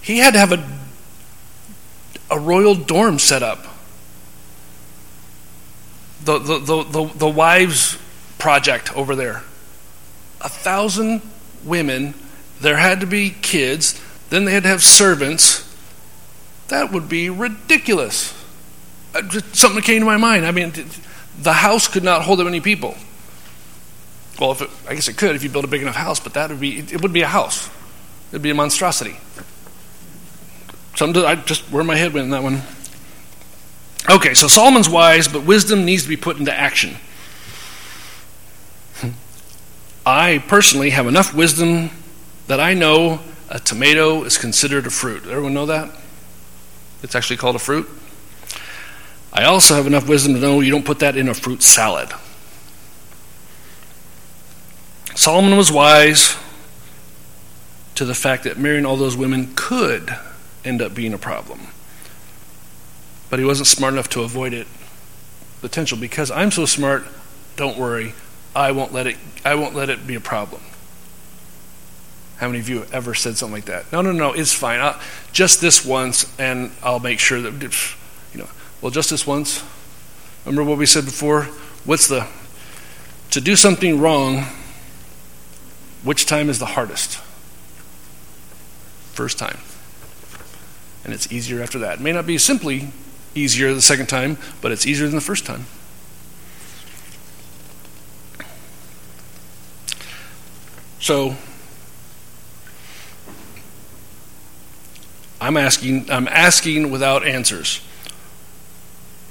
He 0.00 0.16
had 0.16 0.32
to 0.32 0.38
have 0.38 0.52
a, 0.52 0.66
a 2.30 2.38
royal 2.38 2.74
dorm 2.74 3.18
set 3.18 3.42
up. 3.42 3.66
The, 6.24 6.38
the, 6.38 6.58
the, 6.58 6.82
the, 6.84 7.04
the 7.18 7.28
wives 7.28 7.98
project 8.38 8.94
over 8.96 9.16
there. 9.16 9.42
A 10.40 10.48
thousand 10.48 11.22
women, 11.64 12.14
there 12.60 12.76
had 12.76 13.00
to 13.00 13.06
be 13.06 13.30
kids, 13.30 14.00
then 14.30 14.44
they 14.44 14.52
had 14.52 14.62
to 14.62 14.68
have 14.68 14.82
servants. 14.82 15.66
That 16.68 16.92
would 16.92 17.08
be 17.08 17.30
ridiculous. 17.30 18.34
Uh, 19.14 19.28
something 19.52 19.82
came 19.82 20.00
to 20.00 20.06
my 20.06 20.16
mind. 20.16 20.46
I 20.46 20.52
mean, 20.52 20.72
the 21.40 21.52
house 21.52 21.88
could 21.88 22.04
not 22.04 22.22
hold 22.22 22.38
that 22.38 22.44
many 22.44 22.60
people. 22.60 22.94
Well, 24.40 24.52
if 24.52 24.62
it, 24.62 24.70
I 24.88 24.94
guess 24.94 25.08
it 25.08 25.16
could 25.16 25.34
if 25.36 25.42
you 25.42 25.50
build 25.50 25.64
a 25.64 25.68
big 25.68 25.82
enough 25.82 25.96
house, 25.96 26.20
but 26.20 26.34
that 26.34 26.50
would 26.50 26.60
be 26.60 26.78
it 26.78 27.02
would 27.02 27.12
be 27.12 27.22
a 27.22 27.26
house. 27.26 27.68
It'd 28.30 28.42
be 28.42 28.50
a 28.50 28.54
monstrosity. 28.54 29.18
I 31.02 31.34
just 31.34 31.62
where 31.70 31.84
my 31.84 31.96
head 31.96 32.12
went 32.12 32.24
in 32.24 32.30
that 32.30 32.42
one. 32.42 32.62
Okay, 34.08 34.34
so 34.34 34.48
Solomon's 34.48 34.88
wise, 34.88 35.28
but 35.28 35.44
wisdom 35.44 35.84
needs 35.84 36.02
to 36.02 36.08
be 36.08 36.16
put 36.16 36.38
into 36.38 36.52
action. 36.52 36.96
I 40.06 40.42
personally 40.48 40.90
have 40.90 41.06
enough 41.06 41.34
wisdom 41.34 41.90
that 42.46 42.60
I 42.60 42.74
know 42.74 43.20
a 43.48 43.60
tomato 43.60 44.24
is 44.24 44.38
considered 44.38 44.86
a 44.86 44.90
fruit. 44.90 45.26
Everyone 45.26 45.54
know 45.54 45.66
that? 45.66 45.90
It's 47.02 47.14
actually 47.14 47.36
called 47.36 47.56
a 47.56 47.60
fruit. 47.60 47.88
I 49.32 49.44
also 49.44 49.74
have 49.74 49.86
enough 49.86 50.08
wisdom 50.08 50.34
to 50.34 50.40
know 50.40 50.60
you 50.60 50.70
don't 50.72 50.84
put 50.84 50.98
that 51.00 51.16
in 51.16 51.28
a 51.28 51.34
fruit 51.34 51.62
salad. 51.62 52.10
Solomon 55.14 55.56
was 55.56 55.70
wise 55.70 56.36
to 57.94 58.04
the 58.04 58.14
fact 58.14 58.44
that 58.44 58.58
marrying 58.58 58.86
all 58.86 58.96
those 58.96 59.16
women 59.16 59.52
could 59.54 60.16
end 60.64 60.82
up 60.82 60.94
being 60.94 61.12
a 61.12 61.18
problem. 61.18 61.68
But 63.28 63.38
he 63.38 63.44
wasn't 63.44 63.68
smart 63.68 63.94
enough 63.94 64.08
to 64.10 64.22
avoid 64.22 64.52
it 64.52 64.66
potential 65.60 65.98
because 65.98 66.30
I'm 66.30 66.50
so 66.50 66.64
smart, 66.64 67.04
don't 67.56 67.78
worry, 67.78 68.14
I 68.54 68.72
won't 68.72 68.92
let 68.92 69.06
it 69.06 69.16
I 69.44 69.54
won't 69.54 69.74
let 69.74 69.88
it 69.88 70.06
be 70.06 70.14
a 70.14 70.20
problem. 70.20 70.62
How 72.40 72.46
many 72.46 72.58
of 72.58 72.68
you 72.68 72.86
ever 72.90 73.14
said 73.14 73.36
something 73.36 73.54
like 73.54 73.66
that? 73.66 73.92
No, 73.92 74.00
no, 74.00 74.12
no, 74.12 74.32
it's 74.32 74.54
fine. 74.54 74.80
I'll, 74.80 74.98
just 75.30 75.60
this 75.60 75.84
once, 75.84 76.26
and 76.38 76.72
I'll 76.82 76.98
make 76.98 77.18
sure 77.18 77.40
that, 77.42 77.62
you 78.32 78.40
know, 78.40 78.48
well, 78.80 78.90
just 78.90 79.10
this 79.10 79.26
once. 79.26 79.62
Remember 80.46 80.64
what 80.64 80.78
we 80.78 80.86
said 80.86 81.04
before? 81.04 81.42
What's 81.84 82.08
the, 82.08 82.26
to 83.32 83.42
do 83.42 83.56
something 83.56 84.00
wrong 84.00 84.46
which 86.02 86.24
time 86.24 86.48
is 86.48 86.58
the 86.58 86.64
hardest? 86.66 87.18
First 89.12 89.38
time 89.38 89.58
and 91.04 91.12
it's 91.12 91.32
easier 91.32 91.62
after 91.62 91.78
that. 91.80 91.94
It 91.98 92.00
may 92.00 92.12
not 92.12 92.26
be 92.26 92.38
simply 92.38 92.92
easier 93.34 93.72
the 93.74 93.82
second 93.82 94.06
time, 94.06 94.38
but 94.60 94.72
it's 94.72 94.86
easier 94.86 95.06
than 95.06 95.14
the 95.14 95.20
first 95.20 95.46
time. 95.46 95.66
So 101.00 101.34
I'm 105.40 105.56
asking 105.56 106.10
I'm 106.10 106.28
asking 106.28 106.90
without 106.90 107.26
answers. 107.26 107.80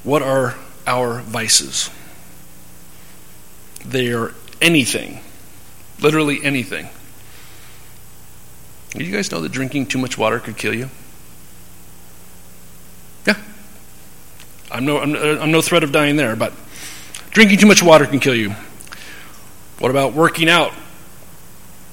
What 0.04 0.22
are 0.22 0.56
our 0.88 1.22
vices? 1.22 1.90
They 3.86 4.12
are 4.12 4.34
anything. 4.62 5.22
Literally 6.02 6.44
anything. 6.44 6.90
Do 8.92 9.04
you 9.04 9.16
guys 9.16 9.32
know 9.32 9.42
that 9.42 9.52
drinking 9.52 9.86
too 9.86 10.00
much 10.00 10.18
water 10.18 10.40
could 10.40 10.58
kill 10.58 10.74
you? 10.74 10.90
I'm 14.80 14.86
no, 14.86 14.98
I'm, 14.98 15.14
uh, 15.14 15.42
I'm 15.42 15.52
no 15.52 15.62
threat 15.62 15.84
of 15.84 15.92
dying 15.92 16.16
there, 16.16 16.38
but 16.38 16.54
drinking 17.32 17.58
too 17.58 17.66
much 17.66 17.84
water 17.84 18.06
can 18.06 18.22
kill 18.22 18.34
you. 18.34 18.52
What 19.80 19.92
about 19.92 20.14
working 20.14 20.48
out 20.48 20.72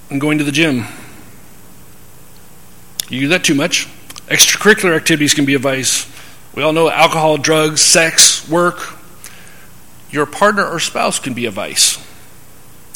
and 0.09 0.21
going 0.21 0.39
to 0.39 0.45
the 0.45 0.53
gym? 0.53 0.85
You 3.09 3.23
do 3.23 3.29
that 3.31 3.43
too 3.43 3.57
much. 3.57 3.89
Extracurricular 4.29 4.95
activities 4.95 5.35
can 5.35 5.45
be 5.45 5.55
a 5.55 5.59
vice. 5.59 6.09
We 6.55 6.63
all 6.63 6.73
know 6.73 6.89
alcohol, 6.89 7.39
drugs, 7.39 7.81
sex, 7.81 8.49
work. 8.49 8.97
Your 10.13 10.25
partner 10.25 10.65
or 10.65 10.79
spouse 10.79 11.19
can 11.19 11.35
be 11.35 11.47
a 11.47 11.51
vice. 11.51 11.99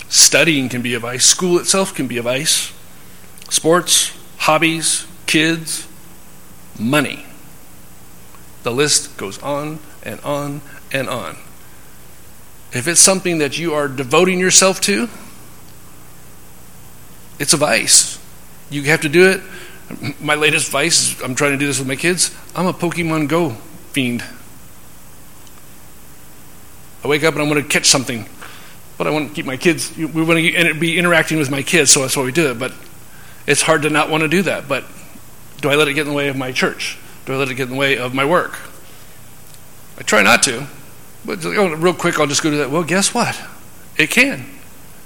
Studying 0.09 0.69
can 0.69 0.83
be 0.83 0.95
a 0.95 1.01
vice. 1.01 1.25
School 1.25 1.59
itself 1.59 1.97
can 1.97 2.07
be 2.07 2.17
a 2.17 2.23
vice. 2.23 2.73
Sports, 3.49 4.17
hobbies, 4.37 5.05
kids, 5.27 5.89
money. 6.79 7.27
The 8.63 8.71
list 8.71 9.17
goes 9.17 9.43
on 9.43 9.79
and 10.03 10.21
on 10.21 10.61
and 10.93 11.09
on. 11.09 11.37
If 12.73 12.87
it's 12.87 13.01
something 13.01 13.39
that 13.39 13.59
you 13.59 13.75
are 13.75 13.89
devoting 13.89 14.39
yourself 14.39 14.81
to, 14.83 15.09
it's 17.39 17.53
a 17.53 17.57
vice. 17.57 18.19
You 18.71 18.83
have 18.85 19.01
to 19.01 19.09
do 19.09 19.29
it. 19.31 19.41
My 20.21 20.37
latest 20.37 20.71
vice 20.71 21.15
is 21.15 21.23
I'm 21.23 21.35
trying 21.35 21.53
to 21.53 21.57
do 21.57 21.67
this 21.67 21.79
with 21.79 21.89
my 21.89 21.97
kids. 21.97 22.35
I'm 22.55 22.67
a 22.67 22.73
Pokemon 22.73 23.29
Go 23.29 23.51
fiend. 23.93 24.23
I 27.03 27.09
wake 27.09 27.25
up 27.25 27.35
and 27.35 27.43
I 27.43 27.47
want 27.47 27.61
to 27.61 27.67
catch 27.67 27.87
something, 27.87 28.29
but 28.99 29.07
I 29.07 29.11
want 29.11 29.31
to 29.31 29.35
keep 29.35 29.47
my 29.47 29.57
kids. 29.57 29.97
We 29.97 30.23
want 30.23 30.39
to 30.39 30.75
be 30.75 30.99
interacting 30.99 31.39
with 31.39 31.51
my 31.51 31.63
kids, 31.63 31.91
so 31.91 32.03
that's 32.03 32.17
why 32.17 32.25
we 32.25 32.31
do 32.31 32.51
it. 32.51 32.59
But 32.59 32.73
it's 33.47 33.63
hard 33.63 33.83
to 33.83 33.91
not 33.91 34.11
want 34.11 34.23
to 34.23 34.29
do 34.29 34.43
that. 34.43 34.69
But 34.69 34.85
do 35.61 35.71
I 35.71 35.75
let 35.75 35.89
it 35.89 35.95
get 35.95 36.03
in 36.03 36.09
the 36.09 36.15
way 36.15 36.29
of 36.29 36.37
my 36.37 36.53
church? 36.53 36.99
Do 37.31 37.37
let 37.37 37.49
it 37.49 37.55
get 37.55 37.69
in 37.69 37.71
the 37.71 37.77
way 37.77 37.97
of 37.97 38.13
my 38.13 38.25
work? 38.25 38.59
I 39.97 40.03
try 40.03 40.21
not 40.21 40.43
to. 40.43 40.67
But 41.25 41.47
oh, 41.47 41.75
real 41.77 41.95
quick, 41.95 42.19
I'll 42.19 42.27
just 42.27 42.43
go 42.43 42.51
to 42.51 42.57
that. 42.57 42.73
Well, 42.73 42.83
guess 42.83 43.15
what? 43.15 43.41
It 43.97 44.11
can. 44.11 44.47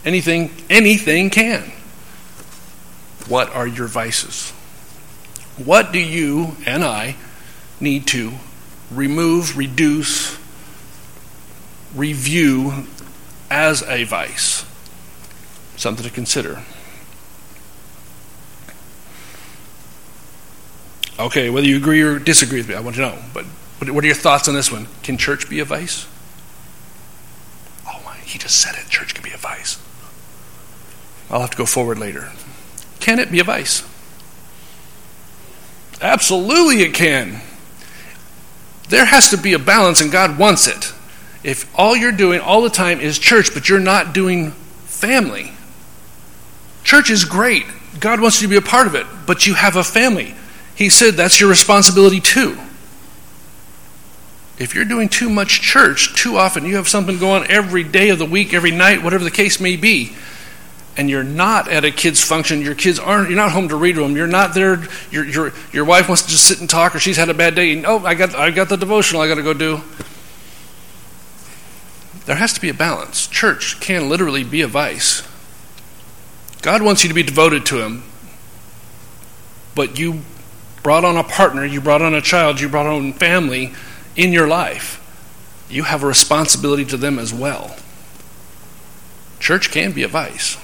Anything, 0.07 0.51
anything 0.71 1.29
can. 1.29 1.71
What 3.29 3.55
are 3.55 3.67
your 3.67 3.89
vices? 3.89 4.53
What 5.63 5.93
do 5.93 5.99
you 5.99 6.57
and 6.65 6.83
I 6.83 7.17
need 7.79 8.07
to 8.07 8.33
remove, 8.91 9.59
reduce, 9.59 10.39
review 11.95 12.87
as 13.51 13.83
a 13.83 14.05
vice? 14.05 14.65
Something 15.77 16.07
to 16.07 16.11
consider. 16.11 16.63
Okay, 21.19 21.49
whether 21.51 21.67
you 21.67 21.77
agree 21.77 22.03
or 22.03 22.19
disagree 22.19 22.59
with 22.59 22.69
me, 22.69 22.75
I 22.75 22.81
want 22.81 22.97
to 22.97 23.03
know. 23.03 23.19
But 23.33 23.45
what 23.91 24.03
are 24.03 24.07
your 24.07 24.17
thoughts 24.17 24.49
on 24.49 24.55
this 24.55 24.73
one? 24.73 24.89
Can 25.03 25.17
church 25.17 25.49
be 25.49 25.61
a 25.61 25.65
vice? 25.65 26.07
Oh 27.87 28.01
my, 28.05 28.17
he 28.17 28.39
just 28.39 28.61
said 28.61 28.75
it. 28.77 28.89
Church 28.89 29.15
can 29.15 29.23
be 29.23 29.33
a 29.33 29.37
vice. 29.37 29.81
I'll 31.31 31.41
have 31.41 31.51
to 31.51 31.57
go 31.57 31.67
forward 31.67 31.99
later. 31.99 32.33
Can 33.01 33.19
it 33.19 33.31
be 33.31 33.41
a 33.41 33.45
vice? 33.45 33.83
Absolutely, 36.01 36.83
it 36.83 36.95
can. 36.95 37.41
There 38.89 39.05
has 39.05 39.31
to 39.31 39.37
be 39.37 39.53
a 39.53 39.59
balance, 39.59 40.01
and 40.01 40.11
God 40.11 40.39
wants 40.39 40.67
it. 40.67 40.93
If 41.43 41.71
all 41.79 41.97
you're 41.97 42.13
doing 42.13 42.41
all 42.41 42.63
the 42.63 42.71
time 42.71 43.01
is 43.01 43.19
church, 43.19 43.55
but 43.55 43.69
you're 43.69 43.81
not 43.81 44.15
doing 44.15 44.53
family, 44.87 45.53
church 46.83 47.11
is 47.11 47.25
great. 47.25 47.65
God 48.01 48.21
wants 48.21 48.41
you 48.41 48.49
to 48.49 48.51
be 48.51 48.57
a 48.57 48.63
part 48.63 48.87
of 48.87 48.95
it, 48.95 49.07
but 49.27 49.47
you 49.47 49.55
have 49.55 49.77
a 49.77 49.85
family. 49.85 50.35
He 50.75 50.89
said 50.89 51.15
that's 51.15 51.41
your 51.41 51.49
responsibility 51.49 52.21
too. 52.21 52.59
If 54.59 54.75
you're 54.75 54.85
doing 54.85 55.09
too 55.09 55.29
much 55.31 55.61
church 55.61 56.15
too 56.15 56.37
often, 56.37 56.65
you 56.65 56.77
have 56.77 56.89
something 56.89 57.19
going 57.19 57.43
on 57.43 57.51
every 57.51 57.83
day 57.83 58.11
of 58.11 58.19
the 58.19 58.27
week, 58.27 58.55
every 58.55 58.71
night, 58.71 59.03
whatever 59.03 59.25
the 59.25 59.31
case 59.31 59.59
may 59.59 59.77
be, 59.77 60.15
and 60.97 61.11
you're 61.11 61.25
not 61.25 61.69
at 61.69 61.85
a 61.85 61.91
kid's 61.91 62.23
function, 62.23 62.63
your 62.63 62.77
kids 62.77 63.01
aren't, 63.01 63.29
you're 63.29 63.37
not 63.37 63.51
home 63.51 63.69
to 63.69 63.77
read 63.77 63.97
to 63.97 64.03
them, 64.03 64.17
you're 64.17 64.29
not 64.29 64.55
there, 64.55 64.85
your, 65.11 65.25
your, 65.25 65.53
your 65.73 65.85
wife 65.85 66.09
wants 66.09 66.23
to 66.23 66.29
just 66.29 66.47
sit 66.47 66.61
and 66.61 66.71
talk, 66.71 66.95
or 66.95 67.01
she's 67.01 67.17
had 67.17 67.29
a 67.29 67.35
bad 67.35 67.57
day, 67.57 67.73
and, 67.73 67.85
oh, 67.85 68.05
I 68.05 68.15
got, 68.15 68.35
I 68.37 68.51
got 68.53 68.69
the 68.69 68.77
devotional 68.77 69.23
I 69.23 69.29
got 69.29 69.35
to 69.37 69.43
go 69.43 69.55
do. 69.55 69.81
There 72.27 72.37
has 72.37 72.53
to 72.55 72.61
be 72.61 72.69
a 72.69 72.75
balance. 72.75 73.27
Church 73.27 73.81
can 73.81 74.09
literally 74.09 74.45
be 74.45 74.63
a 74.63 74.69
vice. 74.69 75.27
God 76.63 76.81
wants 76.81 77.03
you 77.03 77.09
to 77.09 77.15
be 77.15 77.25
devoted 77.25 77.67
to 77.67 77.83
Him, 77.83 78.05
but 79.75 79.99
you 79.99 80.23
brought 80.85 81.05
on 81.05 81.17
a 81.17 81.25
partner, 81.25 81.65
you 81.65 81.81
brought 81.81 82.03
on 82.03 82.15
a 82.15 82.21
child, 82.21 82.61
you 82.61 82.69
brought 82.69 82.87
on 82.87 83.13
family 83.15 83.73
in 84.15 84.33
your 84.33 84.47
life. 84.47 85.01
You 85.71 85.83
have 85.83 86.05
a 86.05 86.07
responsibility 86.07 86.85
to 86.85 86.99
them 86.99 87.19
as 87.19 87.33
well. 87.35 87.75
Church 89.41 89.71
can 89.71 89.93
be 89.93 90.03
a 90.03 90.09
vice. 90.09 90.57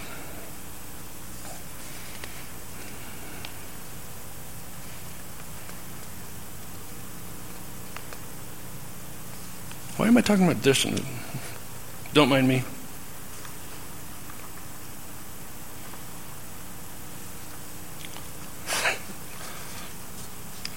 Why 9.97 10.07
am 10.07 10.17
I 10.17 10.21
talking 10.21 10.45
about 10.45 10.63
this? 10.63 10.87
Don't 12.13 12.29
mind 12.29 12.47
me. 12.47 12.63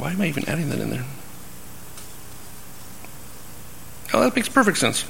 Why 0.03 0.11
am 0.11 0.19
I 0.19 0.27
even 0.27 0.43
adding 0.49 0.67
that 0.67 0.81
in 0.81 0.89
there? 0.89 1.05
Oh, 4.13 4.19
that 4.19 4.35
makes 4.35 4.49
perfect 4.49 4.77
sense. 4.77 5.05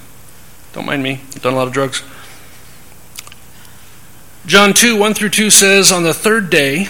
Don't 0.74 0.86
mind 0.86 1.02
me. 1.02 1.14
I've 1.14 1.42
done 1.42 1.54
a 1.54 1.56
lot 1.56 1.66
of 1.66 1.74
drugs. 1.74 2.04
John 4.46 4.72
2 4.72 4.96
1 4.96 5.16
through 5.16 5.30
2 5.30 5.50
says, 5.50 5.92
On 5.92 6.04
the 6.04 6.14
third 6.14 6.52
day, 6.52 6.90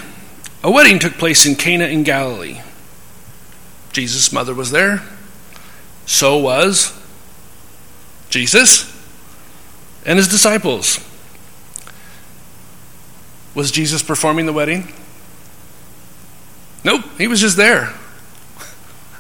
a 0.62 0.70
wedding 0.70 1.00
took 1.00 1.14
place 1.14 1.46
in 1.46 1.56
Cana 1.56 1.86
in 1.86 2.04
Galilee. 2.04 2.60
Jesus' 3.94 4.34
mother 4.34 4.54
was 4.54 4.72
there. 4.72 5.02
So 6.06 6.36
was 6.36 6.92
Jesus 8.30 8.94
and 10.06 10.18
his 10.18 10.28
disciples. 10.28 11.00
Was 13.56 13.72
Jesus 13.72 14.04
performing 14.04 14.46
the 14.46 14.52
wedding? 14.52 14.92
Nope, 16.84 17.06
he 17.18 17.28
was 17.28 17.40
just 17.40 17.56
there. 17.56 17.94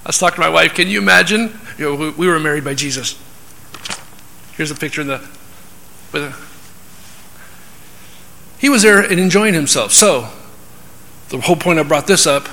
I 0.06 0.10
was 0.10 0.18
talking 0.18 0.36
to 0.36 0.41
my 0.41 0.49
wife. 0.49 0.74
Can 0.74 0.88
you 0.88 0.99
imagine? 0.99 1.58
You 1.78 1.95
know, 1.95 2.14
we 2.18 2.28
were 2.28 2.39
married 2.39 2.64
by 2.64 2.74
Jesus. 2.74 3.18
Here's 4.56 4.72
a 4.72 4.76
picture 4.76 5.01
in 5.01 5.08
the. 5.08 5.20
With 6.12 6.24
a, 6.24 6.36
he 8.60 8.70
was 8.70 8.84
there 8.84 8.99
and 8.99 9.20
enjoying 9.20 9.54
himself. 9.54 9.91
So, 9.91 10.30
the 11.30 11.39
whole 11.39 11.56
point 11.56 11.80
I 11.80 11.84
brought 11.84 12.08
this 12.08 12.28
up. 12.28 12.47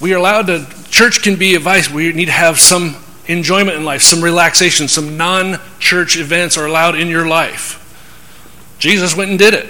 We 0.00 0.12
are 0.12 0.18
allowed 0.18 0.46
to. 0.48 0.66
Church 0.90 1.22
can 1.22 1.36
be 1.36 1.54
a 1.54 1.60
vice. 1.60 1.90
We 1.90 2.12
need 2.12 2.26
to 2.26 2.32
have 2.32 2.58
some 2.60 2.96
enjoyment 3.28 3.76
in 3.76 3.84
life, 3.84 4.02
some 4.02 4.22
relaxation, 4.22 4.88
some 4.88 5.16
non-church 5.16 6.16
events 6.16 6.56
are 6.56 6.66
allowed 6.66 6.98
in 6.98 7.08
your 7.08 7.26
life. 7.26 7.82
Jesus 8.78 9.16
went 9.16 9.30
and 9.30 9.38
did 9.38 9.54
it. 9.54 9.66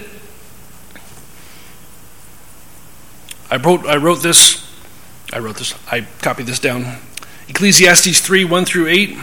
I 3.51 3.57
wrote, 3.57 3.87
I 3.87 3.97
wrote 3.97 4.23
this, 4.23 4.66
I 5.33 5.41
wrote 5.41 5.57
this, 5.57 5.75
I 5.91 6.07
copied 6.23 6.47
this 6.47 6.61
down. 6.61 6.99
Ecclesiastes 7.49 8.21
3 8.21 8.45
1 8.45 8.65
through 8.65 8.89
8. 8.89 9.17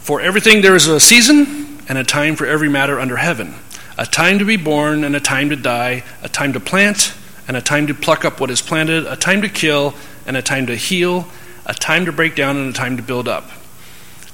For 0.00 0.20
everything 0.20 0.60
there 0.60 0.74
is 0.74 0.86
a 0.86 1.00
season 1.00 1.78
and 1.88 1.98
a 1.98 2.04
time 2.04 2.36
for 2.36 2.46
every 2.46 2.68
matter 2.68 2.98
under 2.98 3.16
heaven 3.16 3.54
a 3.96 4.06
time 4.06 4.38
to 4.38 4.44
be 4.44 4.56
born 4.56 5.04
and 5.04 5.14
a 5.14 5.20
time 5.20 5.50
to 5.50 5.56
die, 5.56 6.02
a 6.22 6.28
time 6.28 6.52
to 6.52 6.60
plant 6.60 7.14
and 7.46 7.56
a 7.56 7.60
time 7.60 7.86
to 7.86 7.94
pluck 7.94 8.24
up 8.24 8.40
what 8.40 8.50
is 8.50 8.60
planted, 8.60 9.06
a 9.06 9.16
time 9.16 9.42
to 9.42 9.48
kill 9.48 9.94
and 10.26 10.36
a 10.36 10.42
time 10.42 10.66
to 10.66 10.74
heal, 10.74 11.28
a 11.66 11.74
time 11.74 12.04
to 12.04 12.12
break 12.12 12.34
down 12.34 12.56
and 12.56 12.70
a 12.70 12.72
time 12.72 12.96
to 12.96 13.02
build 13.02 13.28
up, 13.28 13.50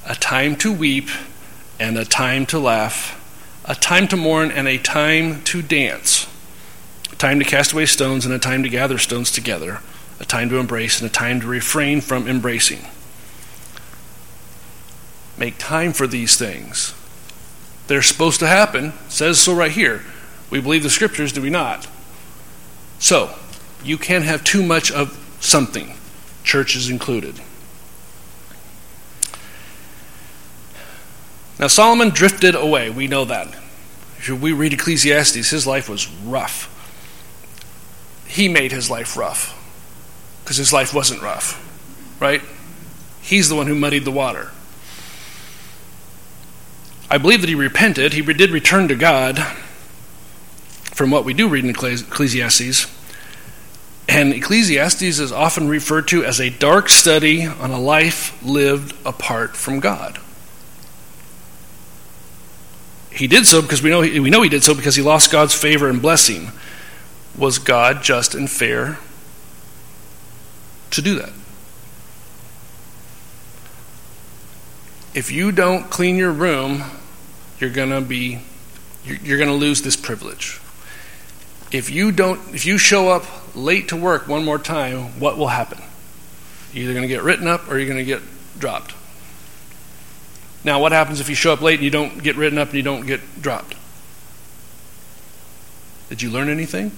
a 0.06 0.14
time 0.14 0.56
to 0.56 0.72
weep 0.72 1.08
and 1.78 1.98
a 1.98 2.04
time 2.04 2.46
to 2.46 2.58
laugh, 2.58 3.16
a 3.66 3.74
time 3.74 4.08
to 4.08 4.16
mourn 4.16 4.50
and 4.50 4.66
a 4.66 4.78
time 4.78 5.42
to 5.42 5.60
dance 5.60 6.26
time 7.20 7.38
to 7.38 7.44
cast 7.44 7.72
away 7.72 7.84
stones 7.84 8.24
and 8.24 8.34
a 8.34 8.38
time 8.38 8.62
to 8.62 8.68
gather 8.68 8.96
stones 8.96 9.30
together, 9.30 9.80
a 10.18 10.24
time 10.24 10.48
to 10.48 10.56
embrace 10.56 11.00
and 11.00 11.10
a 11.10 11.12
time 11.12 11.38
to 11.38 11.46
refrain 11.46 12.00
from 12.00 12.26
embracing. 12.26 12.86
Make 15.36 15.58
time 15.58 15.92
for 15.92 16.06
these 16.06 16.36
things. 16.38 16.94
they're 17.88 18.02
supposed 18.02 18.40
to 18.40 18.46
happen. 18.46 18.92
Says 19.08 19.38
so 19.38 19.52
right 19.52 19.70
here. 19.70 20.02
We 20.48 20.60
believe 20.60 20.82
the 20.82 20.90
scriptures, 20.90 21.32
do 21.32 21.42
we 21.42 21.50
not? 21.50 21.88
So, 22.98 23.34
you 23.84 23.98
can't 23.98 24.24
have 24.24 24.44
too 24.44 24.62
much 24.62 24.90
of 24.90 25.18
something, 25.40 25.94
churches 26.44 26.88
included. 26.88 27.40
Now, 31.58 31.66
Solomon 31.66 32.10
drifted 32.10 32.54
away. 32.54 32.90
We 32.90 33.08
know 33.08 33.24
that. 33.26 33.48
If 34.18 34.30
we 34.40 34.52
read 34.52 34.72
Ecclesiastes, 34.72 35.50
his 35.50 35.66
life 35.66 35.88
was 35.88 36.08
rough. 36.24 36.76
He 38.30 38.48
made 38.48 38.70
his 38.70 38.88
life 38.88 39.16
rough 39.16 39.56
because 40.44 40.56
his 40.56 40.72
life 40.72 40.94
wasn't 40.94 41.20
rough, 41.20 41.60
right? 42.20 42.40
He's 43.20 43.48
the 43.48 43.56
one 43.56 43.66
who 43.66 43.74
muddied 43.74 44.04
the 44.04 44.12
water. 44.12 44.52
I 47.10 47.18
believe 47.18 47.40
that 47.40 47.48
he 47.48 47.56
repented. 47.56 48.12
He 48.12 48.22
did 48.22 48.50
return 48.50 48.86
to 48.86 48.94
God 48.94 49.40
from 50.94 51.10
what 51.10 51.24
we 51.24 51.34
do 51.34 51.48
read 51.48 51.64
in 51.64 51.70
Ecclesiastes. 51.70 52.86
And 54.08 54.32
Ecclesiastes 54.32 55.02
is 55.02 55.32
often 55.32 55.66
referred 55.68 56.06
to 56.08 56.24
as 56.24 56.40
a 56.40 56.50
dark 56.50 56.88
study 56.88 57.46
on 57.46 57.72
a 57.72 57.80
life 57.80 58.40
lived 58.44 58.94
apart 59.04 59.56
from 59.56 59.80
God. 59.80 60.20
He 63.10 63.26
did 63.26 63.44
so 63.44 63.60
because 63.60 63.82
we 63.82 63.90
know, 63.90 64.00
we 64.00 64.30
know 64.30 64.42
he 64.42 64.48
did 64.48 64.62
so 64.62 64.72
because 64.72 64.94
he 64.94 65.02
lost 65.02 65.32
God's 65.32 65.54
favor 65.54 65.88
and 65.88 66.00
blessing. 66.00 66.52
Was 67.40 67.58
God 67.58 68.02
just 68.02 68.34
and 68.34 68.50
fair 68.50 68.98
to 70.90 71.00
do 71.00 71.14
that? 71.14 71.32
If 75.14 75.32
you 75.32 75.50
don't 75.50 75.88
clean 75.88 76.16
your 76.16 76.32
room, 76.32 76.82
you're 77.58 77.70
going 77.70 77.88
to 77.88 78.02
be 78.02 78.40
you're, 79.06 79.38
going 79.38 79.48
to 79.48 79.54
lose 79.54 79.80
this 79.80 79.96
privilege. 79.96 80.60
If 81.72 81.88
you 81.88 82.12
don't 82.12 82.54
if 82.54 82.66
you 82.66 82.76
show 82.76 83.08
up 83.08 83.24
late 83.56 83.88
to 83.88 83.96
work 83.96 84.28
one 84.28 84.44
more 84.44 84.58
time, 84.58 85.18
what 85.18 85.38
will 85.38 85.48
happen? 85.48 85.82
You're 86.74 86.84
either 86.84 86.92
going 86.92 87.08
to 87.08 87.08
get 87.08 87.22
written 87.22 87.48
up 87.48 87.70
or 87.70 87.78
you're 87.78 87.88
going 87.88 87.98
to 87.98 88.04
get 88.04 88.20
dropped. 88.58 88.94
Now, 90.62 90.78
what 90.78 90.92
happens 90.92 91.20
if 91.20 91.30
you 91.30 91.34
show 91.34 91.54
up 91.54 91.62
late 91.62 91.76
and 91.76 91.84
you 91.84 91.90
don't 91.90 92.22
get 92.22 92.36
written 92.36 92.58
up 92.58 92.68
and 92.68 92.76
you 92.76 92.82
don't 92.82 93.06
get 93.06 93.40
dropped? 93.40 93.76
Did 96.10 96.20
you 96.20 96.30
learn 96.30 96.50
anything? 96.50 96.92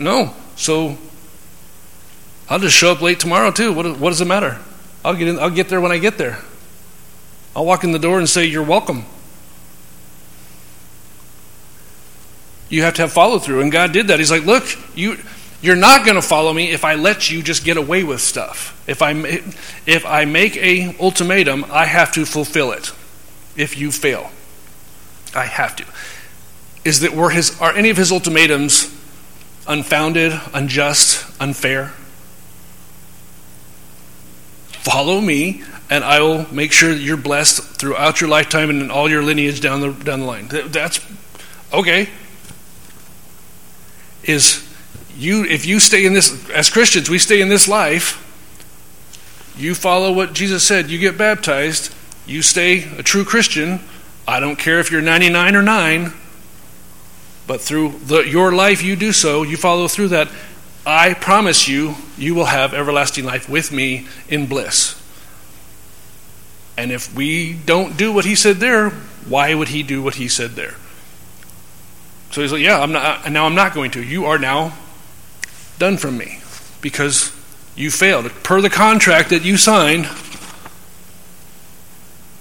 No. 0.00 0.34
So 0.56 0.98
I'll 2.48 2.58
just 2.58 2.76
show 2.76 2.90
up 2.90 3.00
late 3.00 3.20
tomorrow 3.20 3.52
too. 3.52 3.72
What, 3.72 3.98
what 3.98 4.10
does 4.10 4.20
it 4.20 4.26
matter? 4.26 4.58
I'll 5.04 5.14
get 5.14 5.28
in, 5.28 5.38
I'll 5.38 5.50
get 5.50 5.68
there 5.68 5.80
when 5.80 5.92
I 5.92 5.98
get 5.98 6.18
there. 6.18 6.40
I'll 7.54 7.64
walk 7.64 7.84
in 7.84 7.92
the 7.92 7.98
door 7.98 8.18
and 8.18 8.28
say, 8.28 8.46
You're 8.46 8.64
welcome. 8.64 9.04
You 12.68 12.82
have 12.82 12.94
to 12.94 13.02
have 13.02 13.12
follow 13.12 13.38
through. 13.38 13.60
And 13.60 13.70
God 13.70 13.92
did 13.92 14.08
that. 14.08 14.18
He's 14.18 14.30
like, 14.30 14.44
Look, 14.44 14.64
you 14.96 15.18
you're 15.62 15.76
not 15.76 16.06
going 16.06 16.14
to 16.14 16.22
follow 16.22 16.52
me 16.52 16.70
if 16.70 16.84
I 16.84 16.94
let 16.94 17.30
you 17.30 17.42
just 17.42 17.64
get 17.64 17.76
away 17.76 18.02
with 18.02 18.22
stuff. 18.22 18.82
If 18.88 19.02
I, 19.02 19.12
if 19.86 20.06
I 20.06 20.24
make 20.24 20.56
a 20.56 20.96
ultimatum, 20.98 21.66
I 21.70 21.84
have 21.84 22.12
to 22.12 22.24
fulfill 22.24 22.72
it. 22.72 22.92
If 23.56 23.76
you 23.76 23.92
fail, 23.92 24.30
I 25.34 25.44
have 25.44 25.76
to. 25.76 25.84
Is 26.82 27.00
that 27.00 27.12
were 27.12 27.28
his 27.28 27.60
are 27.60 27.74
any 27.74 27.90
of 27.90 27.98
his 27.98 28.10
ultimatums 28.10 28.96
unfounded, 29.66 30.38
unjust, 30.52 31.24
unfair? 31.40 31.92
Follow 34.68 35.20
me, 35.20 35.62
and 35.90 36.04
I 36.04 36.20
will 36.20 36.52
make 36.52 36.72
sure 36.72 36.94
that 36.94 37.00
you're 37.00 37.16
blessed 37.16 37.62
throughout 37.78 38.20
your 38.20 38.30
lifetime 38.30 38.70
and 38.70 38.80
in 38.80 38.90
all 38.90 39.10
your 39.10 39.22
lineage 39.22 39.60
down 39.60 39.80
the 39.80 39.92
down 39.92 40.20
the 40.20 40.26
line. 40.26 40.48
That's 40.48 41.00
okay. 41.72 42.08
Is 44.22 44.66
you 45.16 45.44
if 45.44 45.66
you 45.66 45.80
stay 45.80 46.06
in 46.06 46.14
this 46.14 46.48
as 46.50 46.70
Christians, 46.70 47.10
we 47.10 47.18
stay 47.18 47.40
in 47.40 47.48
this 47.48 47.68
life, 47.68 48.26
you 49.56 49.74
follow 49.74 50.12
what 50.12 50.32
Jesus 50.32 50.66
said, 50.66 50.88
you 50.90 50.98
get 50.98 51.18
baptized, 51.18 51.94
you 52.26 52.40
stay 52.42 52.84
a 52.98 53.02
true 53.02 53.24
Christian. 53.24 53.80
I 54.26 54.40
don't 54.40 54.56
care 54.56 54.80
if 54.80 54.90
you're 54.90 55.02
99 55.02 55.56
or 55.56 55.62
9, 55.62 56.12
but 57.50 57.60
through 57.60 57.88
the, 58.04 58.20
your 58.20 58.52
life 58.52 58.80
you 58.80 58.94
do 58.94 59.10
so, 59.10 59.42
you 59.42 59.56
follow 59.56 59.88
through 59.88 60.06
that. 60.06 60.28
I 60.86 61.14
promise 61.14 61.66
you, 61.66 61.96
you 62.16 62.36
will 62.36 62.44
have 62.44 62.72
everlasting 62.72 63.24
life 63.24 63.48
with 63.48 63.72
me 63.72 64.06
in 64.28 64.46
bliss. 64.46 64.94
And 66.78 66.92
if 66.92 67.12
we 67.12 67.54
don't 67.54 67.96
do 67.96 68.12
what 68.12 68.24
he 68.24 68.36
said 68.36 68.58
there, 68.58 68.90
why 69.28 69.52
would 69.52 69.66
he 69.66 69.82
do 69.82 70.00
what 70.00 70.14
he 70.14 70.28
said 70.28 70.52
there? 70.52 70.76
So 72.30 72.40
he's 72.40 72.52
like, 72.52 72.62
Yeah, 72.62 72.78
I'm 72.78 72.92
not, 72.92 73.28
now 73.32 73.46
I'm 73.46 73.56
not 73.56 73.74
going 73.74 73.90
to. 73.90 74.00
You 74.00 74.26
are 74.26 74.38
now 74.38 74.78
done 75.80 75.96
from 75.96 76.16
me 76.18 76.38
because 76.80 77.32
you 77.74 77.90
failed. 77.90 78.30
Per 78.44 78.60
the 78.60 78.70
contract 78.70 79.30
that 79.30 79.44
you 79.44 79.56
signed, 79.56 80.08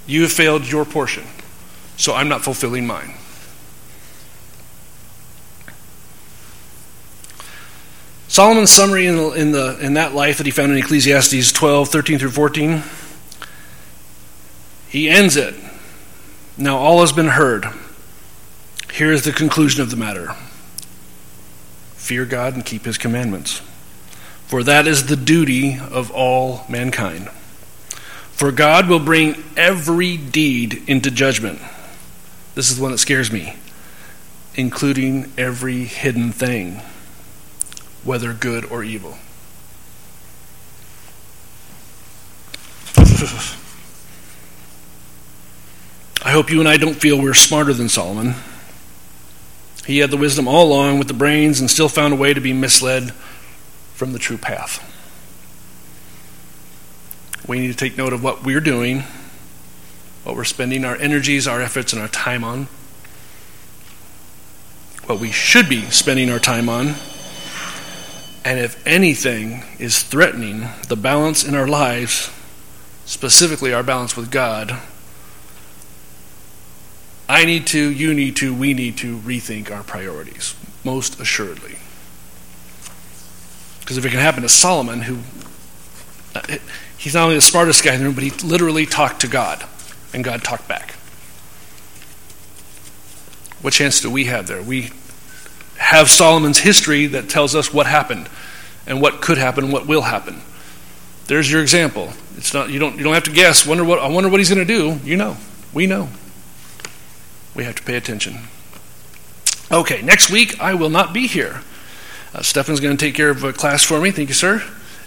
you 0.06 0.22
have 0.22 0.32
failed 0.32 0.70
your 0.70 0.86
portion. 0.86 1.24
So 1.98 2.14
I'm 2.14 2.30
not 2.30 2.44
fulfilling 2.44 2.86
mine. 2.86 3.16
Solomon's 8.40 8.72
summary 8.72 9.06
in, 9.06 9.18
in, 9.36 9.52
the, 9.52 9.78
in 9.82 9.96
that 9.96 10.16
life 10.16 10.38
that 10.38 10.46
he 10.46 10.52
found 10.54 10.72
in 10.72 10.78
Ecclesiastes 10.78 11.52
12, 11.52 11.90
13 11.90 12.20
through 12.20 12.30
14, 12.30 12.84
he 14.88 15.10
ends 15.10 15.36
it. 15.36 15.54
Now 16.58 16.78
all 16.78 17.02
has 17.02 17.12
been 17.12 17.28
heard. 17.28 17.66
Here 18.94 19.12
is 19.12 19.26
the 19.26 19.34
conclusion 19.34 19.82
of 19.82 19.90
the 19.90 19.98
matter. 19.98 20.38
Fear 21.96 22.28
God 22.28 22.54
and 22.54 22.66
keep 22.66 22.86
his 22.86 22.98
commandments. 22.98 23.62
For 24.48 24.64
that 24.64 24.88
is 24.88 25.08
the 25.08 25.18
duty 25.18 25.78
of 25.78 26.10
all 26.10 26.64
mankind. 26.70 27.28
For 28.32 28.54
God 28.54 28.88
will 28.88 29.02
bring 29.02 29.44
every 29.58 30.16
deed 30.16 30.82
into 30.88 31.12
judgment. 31.12 31.60
This 32.56 32.70
is 32.70 32.78
the 32.78 32.84
one 32.84 32.94
that 32.94 33.00
scares 33.00 33.34
me, 33.34 33.58
including 34.56 35.30
every 35.38 35.84
hidden 35.84 36.32
thing, 36.32 36.80
whether 38.04 38.34
good 38.34 38.66
or 38.66 38.84
evil. 38.84 39.18
I 46.22 46.32
hope 46.32 46.50
you 46.50 46.60
and 46.60 46.68
I 46.68 46.78
don't 46.78 46.96
feel 46.96 47.22
we're 47.22 47.34
smarter 47.34 47.74
than 47.74 47.90
Solomon. 47.90 48.36
He 49.86 50.00
had 50.00 50.12
the 50.12 50.18
wisdom 50.18 50.48
all 50.48 50.68
along 50.68 51.00
with 51.00 51.08
the 51.08 51.14
brains 51.14 51.60
and 51.60 51.72
still 51.72 51.90
found 51.90 52.14
a 52.14 52.18
way 52.18 52.34
to 52.34 52.42
be 52.42 52.54
misled 52.54 53.12
from 53.96 54.14
the 54.14 54.20
true 54.20 54.38
path. 54.38 54.86
We 57.48 57.60
need 57.60 57.70
to 57.70 57.76
take 57.76 57.98
note 57.98 58.14
of 58.14 58.24
what 58.24 58.44
we're 58.44 58.60
doing, 58.60 59.04
what 60.24 60.36
we're 60.36 60.44
spending 60.44 60.86
our 60.86 60.96
energies, 60.96 61.48
our 61.48 61.60
efforts, 61.62 61.94
and 61.94 62.02
our 62.02 62.08
time 62.08 62.44
on, 62.44 62.68
what 65.08 65.20
we 65.20 65.32
should 65.32 65.68
be 65.68 65.82
spending 65.90 66.30
our 66.30 66.38
time 66.38 66.70
on, 66.70 66.94
and 68.46 68.60
if 68.60 68.86
anything 68.88 69.64
is 69.80 70.02
threatening 70.02 70.68
the 70.88 70.96
balance 70.96 71.44
in 71.44 71.56
our 71.56 71.68
lives, 71.68 72.32
specifically 73.06 73.74
our 73.74 73.84
balance 73.84 74.16
with 74.16 74.32
God, 74.32 74.80
I 77.28 77.46
need 77.46 77.68
to, 77.68 77.92
you 77.92 78.14
need 78.14 78.36
to, 78.38 78.54
we 78.54 78.74
need 78.74 78.98
to 78.98 79.18
rethink 79.20 79.70
our 79.70 79.84
priorities, 79.84 80.56
most 80.84 81.20
assuredly. 81.20 81.78
Because 83.82 83.98
if 83.98 84.06
it 84.06 84.10
can 84.10 84.20
happen 84.20 84.42
to 84.44 84.50
Solomon, 84.50 85.02
who 85.02 85.20
uh, 86.34 86.58
he's 86.98 87.14
not 87.14 87.24
only 87.24 87.36
the 87.36 87.42
smartest 87.42 87.84
guy 87.84 87.94
in 87.94 88.00
the 88.00 88.06
room, 88.06 88.16
but 88.16 88.24
he 88.24 88.32
literally 88.46 88.86
talked 88.86 89.22
to 89.22 89.28
God, 89.28 89.64
and 90.14 90.24
God 90.24 90.44
talked 90.44 90.68
back. 90.68 90.94
What 93.62 93.74
chance 93.74 94.00
do 94.00 94.10
we 94.10 94.26
have 94.26 94.48
there? 94.48 94.62
We 94.62 94.92
have 95.80 96.10
Solomon's 96.10 96.60
history 96.60 97.08
that 97.08 97.30
tells 97.30 97.56
us 97.56 97.74
what 97.74 97.88
happened 97.88 98.30
and 98.86 99.02
what 99.02 99.22
could 99.22 99.38
happen 99.38 99.64
and 99.64 99.74
what 99.74 99.88
will 99.88 100.04
happen. 100.04 100.42
There's 101.26 101.52
your 101.52 101.62
example. 101.62 102.14
It's 102.38 102.54
not 102.54 102.70
you 102.70 102.80
don't 102.80 102.98
you 102.98 103.04
don't 103.04 103.14
have 103.14 103.24
to 103.24 103.32
guess. 103.32 103.66
Wonder 103.66 103.84
what 103.84 104.00
I 104.00 104.08
wonder 104.08 104.30
what 104.30 104.40
he's 104.40 104.50
going 104.50 104.66
to 104.66 104.74
do. 104.74 105.00
You 105.04 105.18
know. 105.18 105.38
We 105.74 105.86
know 105.86 106.10
we 107.56 107.64
have 107.64 107.76
to 107.76 107.84
pay 107.84 107.96
attention. 107.96 108.38
Okay, 109.72 110.02
next 110.02 110.32
week 110.32 110.60
I 110.60 110.74
will 110.74 110.90
not 110.90 111.14
be 111.14 111.28
here. 111.28 111.62
Uh, 112.34 112.42
Stefan's 112.42 112.80
going 112.80 112.96
to 112.96 113.06
take 113.06 113.16
care 113.16 113.30
of 113.30 113.44
a 113.44 113.54
class 113.54 113.84
for 113.84 114.00
me. 114.00 114.12
Thank 114.12 114.30
you, 114.30 114.36
sir. 114.36 114.64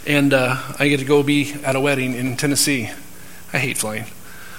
And 0.06 0.32
uh, 0.34 0.56
I 0.78 0.88
get 0.88 0.98
to 0.98 1.04
go 1.04 1.22
be 1.22 1.54
at 1.64 1.76
a 1.76 1.80
wedding 1.80 2.14
in 2.14 2.36
Tennessee. 2.36 2.90
I 3.52 3.58
hate 3.58 3.78
flying. 3.78 4.06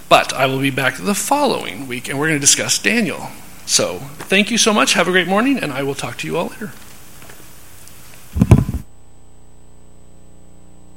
But 0.10 0.34
I 0.34 0.46
will 0.46 0.60
be 0.60 0.72
back 0.72 0.96
the 0.98 1.16
following 1.16 1.88
week, 1.88 2.10
and 2.10 2.20
we're 2.20 2.28
going 2.28 2.40
to 2.40 2.46
discuss 2.46 2.78
Daniel. 2.78 3.30
So 3.66 4.00
thank 4.00 4.52
you 4.52 4.58
so 4.58 4.74
much. 4.74 4.94
Have 4.94 5.08
a 5.08 5.12
great 5.12 5.28
morning, 5.28 5.58
and 5.58 5.72
I 5.72 5.84
will 5.84 5.96
talk 5.96 6.18
to 6.18 6.28
you 6.28 6.38
all 6.38 6.48
later. 6.48 6.72